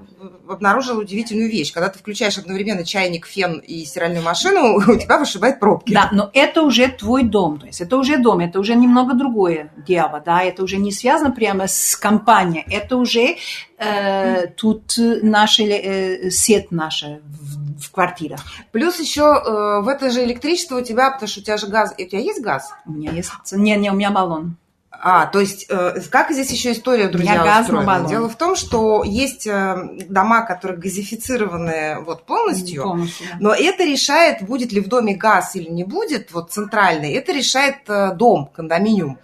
[0.48, 1.72] обнаружила удивительную вещь.
[1.72, 5.92] Когда ты включаешь одновременно чайник, фен и стиральную машину, у тебя вышибает пробки.
[5.92, 7.58] Да, но это уже твой дом.
[7.58, 11.30] То есть это уже дом, это уже немного другое дело, да, это уже не связано
[11.30, 13.36] прямо с компанией, это уже
[13.78, 18.40] э, тут наша э, сеть наша в, в квартирах.
[18.72, 21.94] Плюс еще э, в это же электричество у тебя, потому что у тебя же газ,
[21.98, 22.72] у тебя есть газ?
[22.86, 24.56] У меня есть, не, не, у меня баллон.
[25.00, 27.86] А, то есть, э, как здесь еще история, друзья, устроена?
[27.86, 28.08] баллон.
[28.08, 33.36] Дело в том, что есть э, дома, которые газифицированы вот полностью, полностью да.
[33.40, 37.76] но это решает, будет ли в доме газ или не будет, вот центральный, это решает
[37.88, 39.18] э, дом, кондоминиум,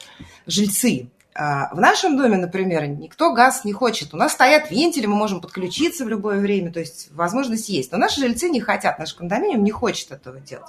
[0.47, 1.09] жильцы.
[1.35, 4.13] А, в нашем доме, например, никто газ не хочет.
[4.13, 7.91] У нас стоят вентили, мы можем подключиться в любое время, то есть возможность есть.
[7.91, 10.69] Но наши жильцы не хотят, наш кондоминиум не хочет этого делать.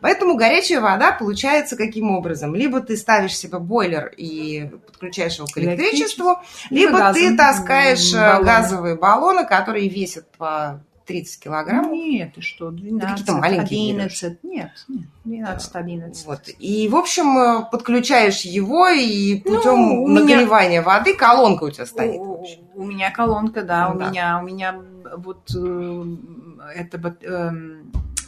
[0.00, 2.54] Поэтому горячая вода получается каким образом?
[2.54, 6.38] Либо ты ставишь себе бойлер и подключаешь его к электричеству,
[6.70, 8.44] либо, либо ты таскаешь э, баллоны.
[8.44, 11.92] газовые баллоны, которые весят по 30 килограмм.
[11.92, 14.44] Нет, ты что, 12, какие-то маленькие 11.
[14.44, 16.26] Нет, нет, 12, 11.
[16.26, 16.40] Вот.
[16.58, 20.82] И, в общем, э, подключаешь его, и путем ну, нагревания меня...
[20.82, 22.20] воды колонка у тебя стоит.
[22.20, 24.10] У, у меня колонка, да, ну, у да.
[24.10, 24.80] меня, у меня
[25.16, 26.04] вот э,
[26.76, 27.50] это э,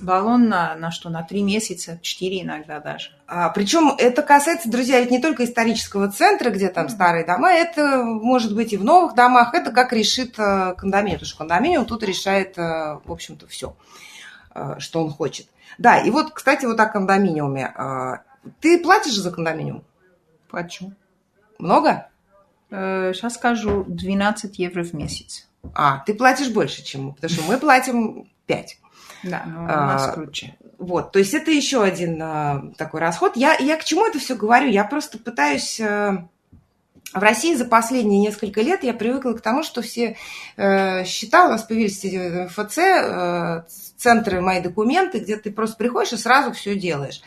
[0.00, 3.10] баллон на, на что, на три месяца, четыре иногда даже.
[3.26, 6.90] А, причем это касается, друзья, ведь не только исторического центра, где там mm-hmm.
[6.90, 11.28] старые дома, это может быть и в новых домах, это как решит э, кондоминиум, потому
[11.28, 13.76] что кондоминиум тут решает, э, в общем-то, все,
[14.54, 15.46] э, что он хочет.
[15.78, 17.72] Да, и вот, кстати, вот о кондоминиуме.
[18.60, 19.84] Ты платишь за кондоминиум?
[20.48, 20.92] Плачу.
[21.58, 22.08] Много?
[22.70, 25.48] Сейчас скажу, 12 евро в месяц.
[25.74, 28.78] А, ты платишь больше, чем мы, потому что мы платим 5.
[29.22, 30.56] Да, но у нас а, круче.
[30.78, 33.36] Вот, то есть это еще один а, такой расход.
[33.36, 34.68] Я, я к чему это все говорю?
[34.68, 35.80] Я просто пытаюсь...
[35.80, 36.28] А,
[37.12, 40.16] в России за последние несколько лет я привыкла к тому, что все
[40.56, 43.62] э, счета, у нас появились эти ФЦ, э,
[43.96, 47.20] центры «Мои документы», где ты просто приходишь и сразу все делаешь.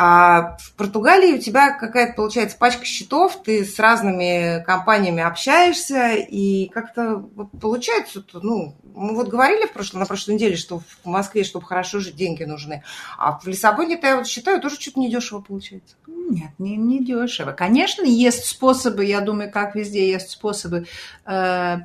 [0.00, 6.68] А в Португалии у тебя какая-то, получается, пачка счетов, ты с разными компаниями общаешься, и
[6.68, 7.28] как-то
[7.60, 11.98] получается, ну, мы вот говорили в прошлом, на прошлой неделе, что в Москве, чтобы хорошо
[11.98, 12.84] жить, деньги нужны.
[13.18, 15.96] А в Лиссабоне-то, я вот считаю, тоже что-то недешево получается.
[16.06, 17.50] Нет, не, не дешево.
[17.50, 20.86] Конечно, есть способы, я думаю, как везде есть способы
[21.26, 21.78] э,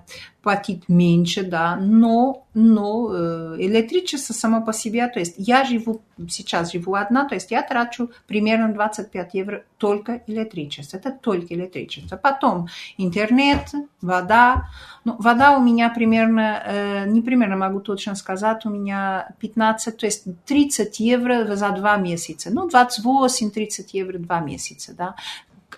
[0.43, 6.73] платить меньше, да, но, но э, электричество само по себе, то есть я живу, сейчас
[6.73, 12.17] живу одна, то есть я трачу примерно 25 евро только электричество, это только электричество.
[12.17, 12.67] Потом
[12.97, 13.71] интернет,
[14.01, 14.67] вода,
[15.05, 20.05] ну, вода у меня примерно, э, не примерно могу точно сказать, у меня 15, то
[20.05, 25.15] есть 30 евро за два месяца, ну, 28-30 евро два месяца, да.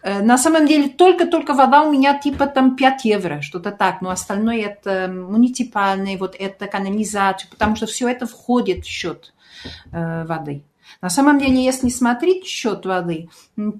[0.06, 4.12] Э, на самом деле только-только вода у меня типа там 5 евро, что-то так, но
[4.12, 9.34] остальное это муниципальное, вот это канализация, потому что все это входит в счет
[9.92, 10.62] э, воды.
[11.02, 13.30] На самом деле, если смотреть счет воды,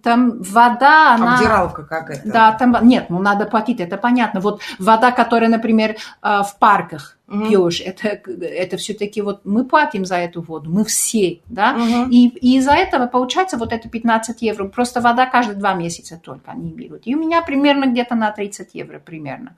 [0.04, 1.36] там вода, она...
[1.36, 2.30] Обдираловка какая-то.
[2.30, 2.78] Да, там...
[2.88, 4.40] Нет, ну надо платить, это понятно.
[4.40, 5.92] Вот вода, которая, например,
[6.22, 7.46] э, в парках угу.
[7.46, 12.10] пьешь, это, это все-таки вот мы платим за эту воду, мы все, да, угу.
[12.10, 14.68] и, и из-за этого получается вот это 15 евро.
[14.68, 17.02] Просто вода каждые два месяца только они берут.
[17.06, 19.56] И у меня примерно где-то на 30 евро примерно.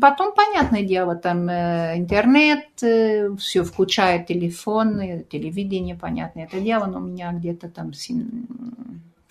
[0.00, 6.98] Потом, понятное дело, там э, интернет, э, все включает телефон, телевидение, понятное это дело, но
[6.98, 7.92] у меня где-то там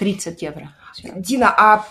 [0.01, 0.73] 30 евро.
[1.15, 1.85] Дина, а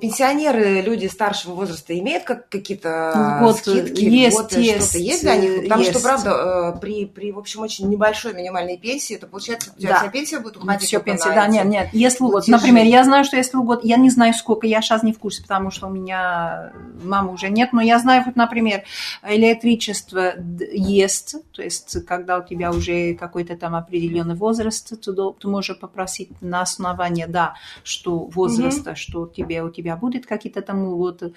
[0.00, 5.62] пенсионеры, люди старшего возраста имеют как, какие-то вот, скидки, есть, есть, что-то есть для них?
[5.64, 5.90] Потому есть.
[5.90, 9.90] что, правда, э, при, при, в общем, очень небольшой минимальной пенсии, это получается, у тебя
[9.90, 9.98] Да.
[9.98, 11.88] вся пенсия будет уходить Все пенсия, да, нет, нет.
[11.92, 15.12] Если вот, например, я знаю, что если год, я не знаю сколько, я сейчас не
[15.12, 18.84] в курсе, потому что у меня мамы уже нет, но я знаю, вот, например,
[19.26, 20.34] электричество
[20.72, 26.30] есть, то есть когда у тебя уже какой-то там определенный возраст, ты, ты можешь попросить
[26.40, 31.32] на основании, да, что возраста, что тебе, у тебя будет какие-то там льготы.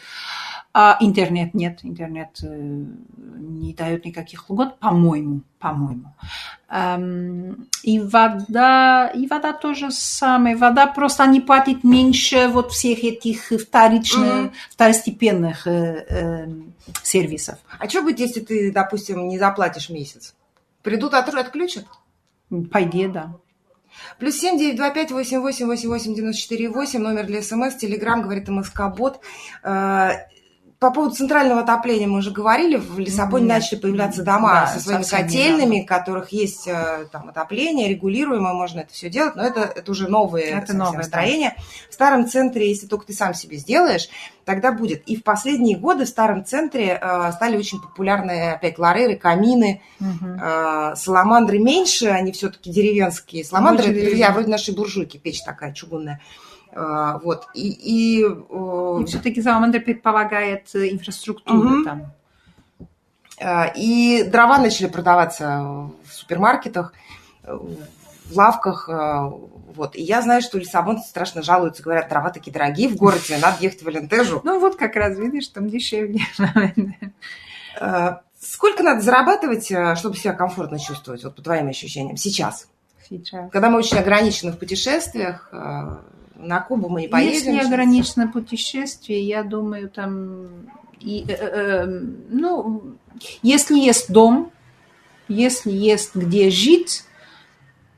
[0.73, 2.47] А интернет нет, интернет э,
[3.17, 6.13] не дает никаких льгот, по-моему, по-моему.
[6.69, 10.55] Эм, И вода, и вода тоже самое.
[10.55, 14.51] Вода просто не платит меньше вот всех этих вторичных, Мгм.
[14.71, 16.47] второстепенных э, э,
[17.03, 17.57] сервисов.
[17.79, 20.35] А что будет, если ты, допустим, не заплатишь месяц?
[20.83, 21.85] Придут, от- отключат?
[22.71, 23.33] По идее, да.
[24.17, 27.75] Плюс семь девять два пять восемь восемь восемь восемь девяносто четыре восемь номер для СМС,
[27.75, 29.19] Телеграм, говорит МСК Бот.
[30.79, 33.55] По поводу центрального отопления мы уже говорили, в Лиссабоне Нет.
[33.55, 38.79] начали появляться дома Да, со своими котельными, в которых есть э, там отопление, регулируемое, можно
[38.79, 41.03] это все делать, но это, это уже новые Это новое, да.
[41.03, 41.57] строения.
[41.89, 44.07] В старом центре, если только ты сам себе сделаешь,
[44.45, 45.03] тогда будет.
[45.05, 50.39] И в последние годы в старом центре э, стали очень популярны опять лареры, камины, Мгм.
[50.41, 53.43] Э, Саламандры меньше, они все-таки деревенские.
[53.43, 56.21] Саламандры, это, друзья, вроде нашей буржуйки, печь такая чугунная.
[56.73, 57.47] Вот.
[57.53, 61.83] И, и, И все-таки Саламандр предполагает э, инфраструктуру Мгм.
[61.85, 62.13] там.
[63.39, 65.61] э, и дрова начали продаваться
[66.05, 66.93] в супермаркетах,
[67.43, 68.87] в лавках.
[68.89, 69.29] э,
[69.75, 69.95] Вот.
[69.95, 73.81] И я знаю, что лиссабонцы страшно жалуются, говорят, дрова такие дорогие в городе, надо ехать
[73.83, 74.41] в Алентежу.
[74.43, 76.19] Ну вот как раз, видишь, там дешевле.
[78.41, 82.67] Сколько надо зарабатывать, э, чтобы себя комфортно чувствовать, вот по твоим ощущениям, сейчас?
[83.09, 83.49] Сейчас.
[83.51, 85.49] Когда мы очень ограничены в путешествиях,
[86.39, 87.33] на Кубу мы не поедем.
[87.33, 87.67] Если сейчас.
[87.67, 90.47] ограничено путешествие, я думаю, там,
[90.99, 91.85] и, э, э,
[92.29, 92.95] ну,
[93.41, 94.51] если есть дом,
[95.27, 97.03] если есть где жить,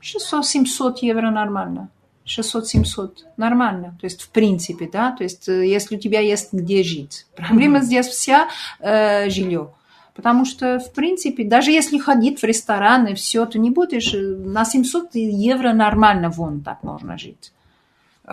[0.02, 1.88] 600-700 евро нормально.
[2.26, 6.84] 600-700 нормально, то есть в принципе, да, то есть э, если у тебя есть где
[6.84, 7.26] жить.
[7.34, 7.86] Проблема Мгм.
[7.86, 9.72] здесь вся э, жилье.
[10.14, 14.64] Потому что, в принципе, даже если ходить в рестораны, все, ты не будешь, э, на
[14.64, 17.52] 700 евро нормально вон так можно жить.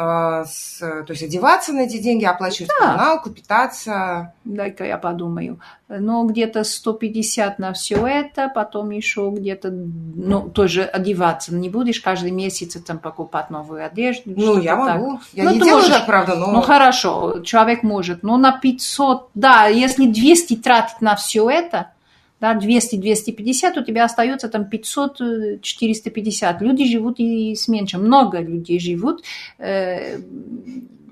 [0.02, 2.86] Э, с- то есть одеваться на эти деньги, оплачивать Да.
[2.86, 4.34] коммуналку, питаться.
[4.46, 5.60] Дай-ка я подумаю.
[5.90, 11.54] Ну, где-то 150 на все это, потом еще где-то, ну, тоже одеваться.
[11.54, 14.32] Не будешь каждый месяц там покупать новую одежду.
[14.38, 14.96] Ну, я так.
[15.02, 15.20] могу.
[15.34, 15.90] Я Ну, не делаю можешь.
[15.94, 16.52] так, правда, но...
[16.54, 18.24] Ну, хорошо, человек может.
[18.24, 21.92] Но на 500, да, если 200 тратить на все это,
[22.40, 26.58] да, 200-250, у тебя остается там 500-450.
[26.62, 28.04] Люди живут и с меньшим.
[28.04, 29.24] Много людей живут
[29.58, 30.20] э,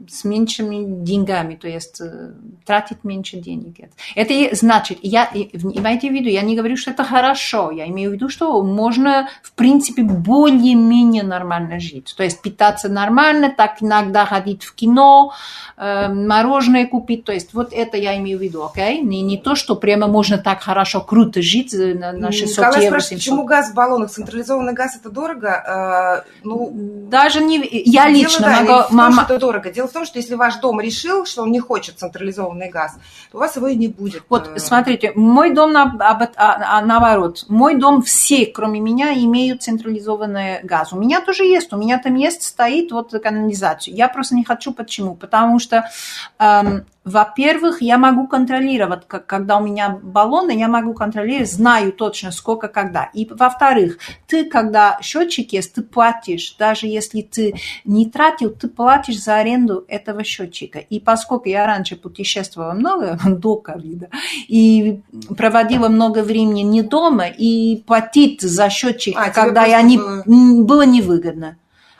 [0.10, 2.32] с меньшими деньгами, то есть э,
[2.66, 3.76] тратить меньше денег.
[4.16, 8.12] Это и значит, я, имейте в виду, я не говорю, что это хорошо, я имею
[8.12, 12.14] в виду, что можно, в принципе, более-менее нормально жить.
[12.18, 15.34] То есть питаться нормально, так иногда ходить в кино,
[15.78, 19.02] э, мороженое купить, то есть вот это я имею в виду, окей?
[19.02, 22.84] Не, не то, что прямо можно так хорошо, круто жить э, на, на 600 Николай
[22.86, 23.34] евро, спрашивает, 700.
[23.34, 24.12] почему газ в баллонах?
[24.12, 26.24] Централизованный газ это дорого?
[26.44, 26.72] Ну,
[27.10, 27.58] Даже не...
[27.86, 28.84] Я дело, лично да, не могу...
[28.84, 29.72] в том, мама, что это дорого.
[29.72, 32.98] Дело в том, что если ваш дом решил, что он не хочет централизованный газ,
[33.32, 34.24] то у вас его и не будет.
[34.30, 37.46] Вот, Э, смотрите, мой дом на- об- а- а- наоборот.
[37.48, 40.94] Мой дом все, кроме меня, имеют централизованный газ.
[40.94, 41.74] У меня тоже есть.
[41.74, 43.94] У меня там есть, стоит вот канализация.
[43.94, 44.74] Я просто не хочу.
[44.74, 45.16] Почему?
[45.16, 45.90] Потому что,
[46.40, 52.32] эм, во-первых, я могу контролировать, как- когда у меня баллоны, я могу контролировать, знаю точно
[52.32, 53.10] сколько, когда.
[53.14, 53.98] И, во-вторых,
[54.28, 56.56] ты, когда счетчик есть, ты платишь.
[56.60, 57.56] Даже если ты
[57.86, 60.80] не тратил, ты платишь за аренду этого счетчика.
[60.80, 64.10] И поскольку я раньше путешествовала много, до ковида,
[64.48, 65.02] и
[65.38, 70.24] проводила много времени не дома, и платить за счетчик, А, когда я не, было-
[70.64, 71.58] было невыгодно.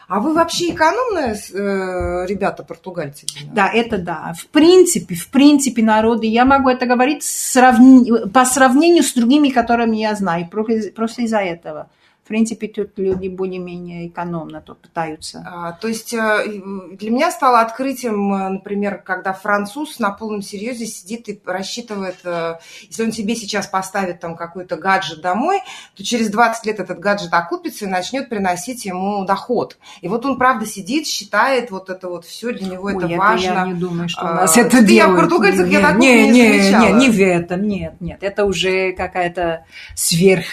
[0.08, 3.26] А вы вообще экономные э, ребята, португальцы?
[3.54, 4.34] Да, это да.
[4.38, 9.98] В принципе, в принципе, народы, я могу это говорить сравни- по сравнению с другими, которыми
[9.98, 11.90] я знаю, просто из-за этого.
[12.28, 15.42] В принципе, тут люди более-менее экономно то пытаются.
[15.48, 16.62] А, то есть э,
[17.00, 22.56] для меня стало открытием, э, например, когда француз на полном серьезе сидит и рассчитывает, э,
[22.90, 25.62] если он себе сейчас поставит там какой-то гаджет домой,
[25.96, 29.78] то через 20 лет этот гаджет окупится и начнет приносить ему доход.
[30.02, 33.18] И вот он, правда, сидит, считает вот это вот все, для него Ой, это, это
[33.18, 33.46] важно.
[33.46, 34.90] я не думаю, что у а, нас а, это делают.
[34.90, 38.22] Я в португальцах, я такого не, не, не Не, не в этом, нет, нет.
[38.22, 39.64] Это уже какая-то
[39.96, 40.44] сверх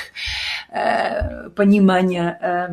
[0.74, 2.66] э, понимание э,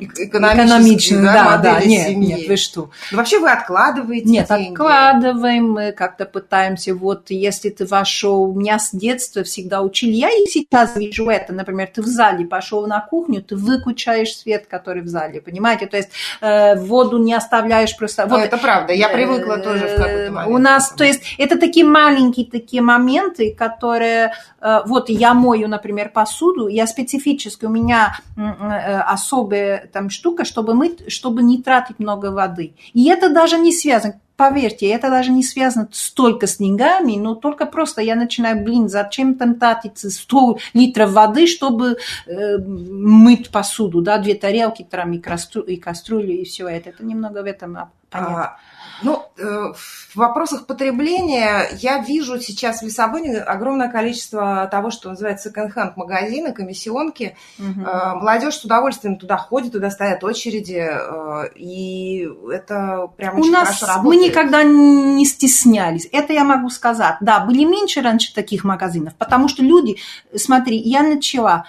[0.00, 2.34] экономичное, да, да, нет, семьи.
[2.34, 2.90] нет, вы что?
[3.10, 4.70] Но вообще вы откладываете Нет, деньги?
[4.70, 10.46] откладываем, мы как-то пытаемся, вот если ты вошел, меня с детства всегда учили, я и
[10.46, 15.08] сейчас вижу это, например, ты в зале пошел на кухню, ты выключаешь свет, который в
[15.08, 16.08] зале, понимаете, то есть
[16.40, 18.26] э, воду не оставляешь просто.
[18.26, 20.54] Вот, это правда, я привыкла э, тоже в какой-то момент.
[20.54, 26.08] У нас, то есть это такие маленькие такие моменты, которые, э, вот я мою, например,
[26.08, 32.26] посуду, я специфически, у меня э, особая там штука, чтобы мыть, чтобы не тратить много
[32.26, 32.74] воды.
[32.92, 37.64] И это даже не связано поверьте, это даже не связано столько с деньгами, но только
[37.64, 44.18] просто я начинаю, блин, зачем там тратить 100 литров воды, чтобы э, мыть посуду, да,
[44.18, 46.90] две тарелки, там, и, кастрю, и кастрюлю, и все это.
[46.90, 47.78] Это немного в этом
[48.12, 48.44] понятно.
[48.44, 48.56] А,
[49.02, 55.48] ну, э, в вопросах потребления я вижу сейчас в Лиссабоне огромное количество того, что называется
[55.48, 57.36] секонд-хенд магазины, комиссионки.
[57.58, 57.80] Угу.
[57.80, 63.64] Молодежь с удовольствием туда ходит, туда стоят очереди, э, и это прям очень У нас
[63.64, 64.20] хорошо работает.
[64.20, 66.08] Мы никогда не стеснялись.
[66.12, 67.16] Это я могу сказать.
[67.20, 69.96] Да, были меньше раньше таких магазинов, потому что люди,
[70.36, 71.64] смотри, я начала,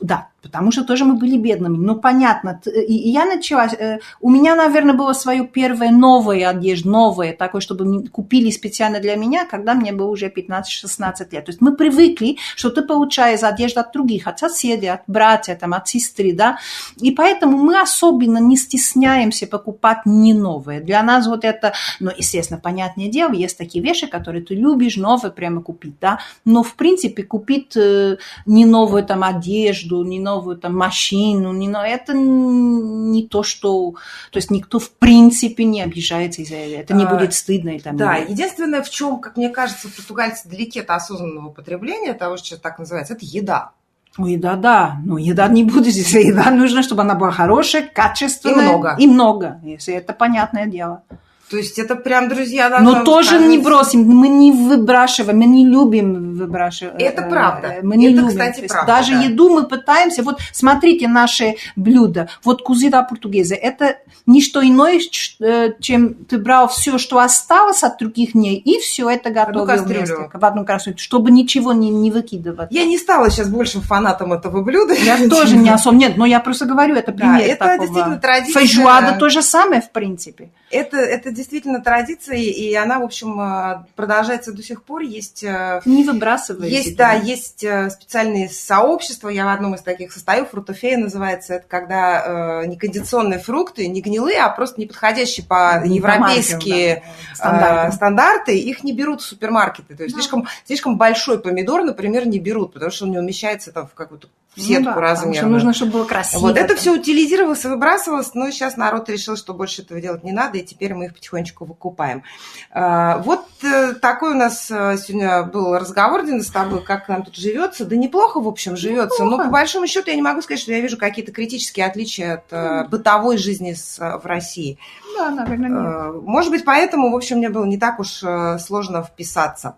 [0.00, 1.78] да, потому что тоже мы были бедными.
[1.78, 2.60] Ну, понятно.
[2.66, 3.66] И я начала...
[3.66, 9.16] Э, у меня, наверное, было свое первое новое одежда, новое, такое, чтобы купили специально для
[9.16, 11.46] меня, когда мне было уже 15-16 лет.
[11.46, 15.72] То есть мы привыкли, что ты получаешь одежду от других, от соседей, от братья, там,
[15.72, 16.58] от сестры, да.
[17.00, 20.80] И поэтому мы особенно не стесняемся покупать не новое.
[20.80, 25.32] Для нас вот это, ну, естественно, понятное дело, есть такие вещи, которые ты любишь, новые
[25.32, 26.18] прямо купить, да.
[26.44, 31.68] Но, в принципе, купить э, не новую там одежду, не новую новую там машину, не,
[31.68, 33.92] но это не то, что...
[34.30, 36.80] То есть никто в принципе не обижается из-за этого.
[36.80, 37.70] Это не а, будет стыдно.
[37.70, 38.32] И, там, да, или...
[38.32, 43.14] единственное, в чем, как мне кажется, португальцы далеки от осознанного потребления, того, что так называется,
[43.14, 43.72] это еда.
[44.16, 44.96] Ну, еда, да.
[45.04, 46.12] Но еда не будет здесь.
[46.12, 48.66] Еда нужна, чтобы она была хорошая, качественная.
[48.66, 48.96] И много.
[48.98, 51.02] И много, если это понятное дело.
[51.50, 53.48] То есть это прям, друзья, Но тоже сказать.
[53.48, 57.02] не бросим, мы не выбрашиваем, мы не любим выбрашивать.
[57.02, 57.76] Это э, правда.
[57.82, 58.28] Мы не это, любим.
[58.30, 58.92] кстати, правда.
[58.92, 59.20] Даже да.
[59.20, 60.22] еду мы пытаемся.
[60.22, 62.28] Вот смотрите наши блюда.
[62.44, 63.54] Вот кузида португеза.
[63.54, 65.00] Это не что иное,
[65.40, 69.84] э, чем ты брал все, что осталось от других дней, и все это готовил одну
[69.84, 72.68] вместе, в одну кастрюлю, чтобы ничего не, не выкидывать.
[72.70, 74.94] Я не стала сейчас большим фанатом этого блюда.
[74.94, 75.96] Я тоже не особо.
[75.96, 77.80] Нет, но я просто говорю, это пример да, это такого.
[77.80, 78.60] действительно традиция.
[78.60, 80.50] Фейжуада то же самое, в принципе.
[80.70, 85.02] Это, это действительно традиция и она, в общем, э, продолжается до сих пор.
[85.02, 85.44] Есть...
[85.44, 86.74] Э, не выбрасывайте.
[86.74, 91.66] Есть, да, есть э, специальные сообщества, я в одном из таких состою, фрутофея называется, это
[91.68, 97.34] когда э, не кондиционные фрукты, не гнилые, а просто не подходящие по не европейские да,
[97.34, 97.96] стандарты.
[97.96, 99.96] стандарты, их не берут в супермаркеты.
[99.96, 100.20] То есть да.
[100.20, 104.28] слишком, слишком большой помидор, например, не берут, потому что он не умещается там в какую-то
[104.56, 105.52] в сетку ну, да, размерную.
[105.52, 106.40] нужно, чтобы было красиво.
[106.40, 110.58] Вот это все утилизировалось, выбрасывалось, но сейчас народ решил, что больше этого делать не надо,
[110.58, 112.22] и теперь мы их потихонечку выкупаем.
[112.70, 117.24] А, вот э, такой у нас э, сегодня был разговор, Дина, с тобой, как нам
[117.24, 117.84] тут живется.
[117.84, 119.24] Да неплохо, в общем, живется.
[119.24, 119.42] Неплохо.
[119.42, 122.52] Но по большому счету я не могу сказать, что я вижу какие-то критические отличия от
[122.52, 122.88] mm.
[122.88, 124.78] бытовой жизни в России.
[125.16, 126.22] Да, наверное, нет.
[126.22, 128.22] Может быть, поэтому, в общем, мне было не так уж
[128.60, 129.76] сложно вписаться.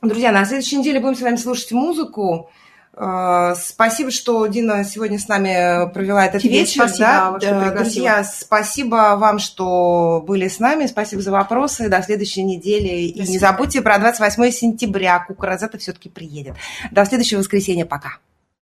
[0.00, 2.50] Друзья, на следующей неделе будем с вами слушать музыку.
[3.00, 6.88] Э, спасибо, что Дина сегодня с нами провела этот Тебе вечер.
[6.88, 7.70] Спасибо, да?
[7.70, 10.86] Друзья, спасибо вам, что были с нами.
[10.86, 11.88] Спасибо за вопросы.
[11.88, 13.08] До следующей недели.
[13.08, 13.24] Спасибо.
[13.24, 15.24] И не забудьте про 28 сентября.
[15.26, 16.54] Кукуразета все-таки приедет.
[16.90, 17.86] До следующего воскресенья.
[17.86, 18.18] Пока.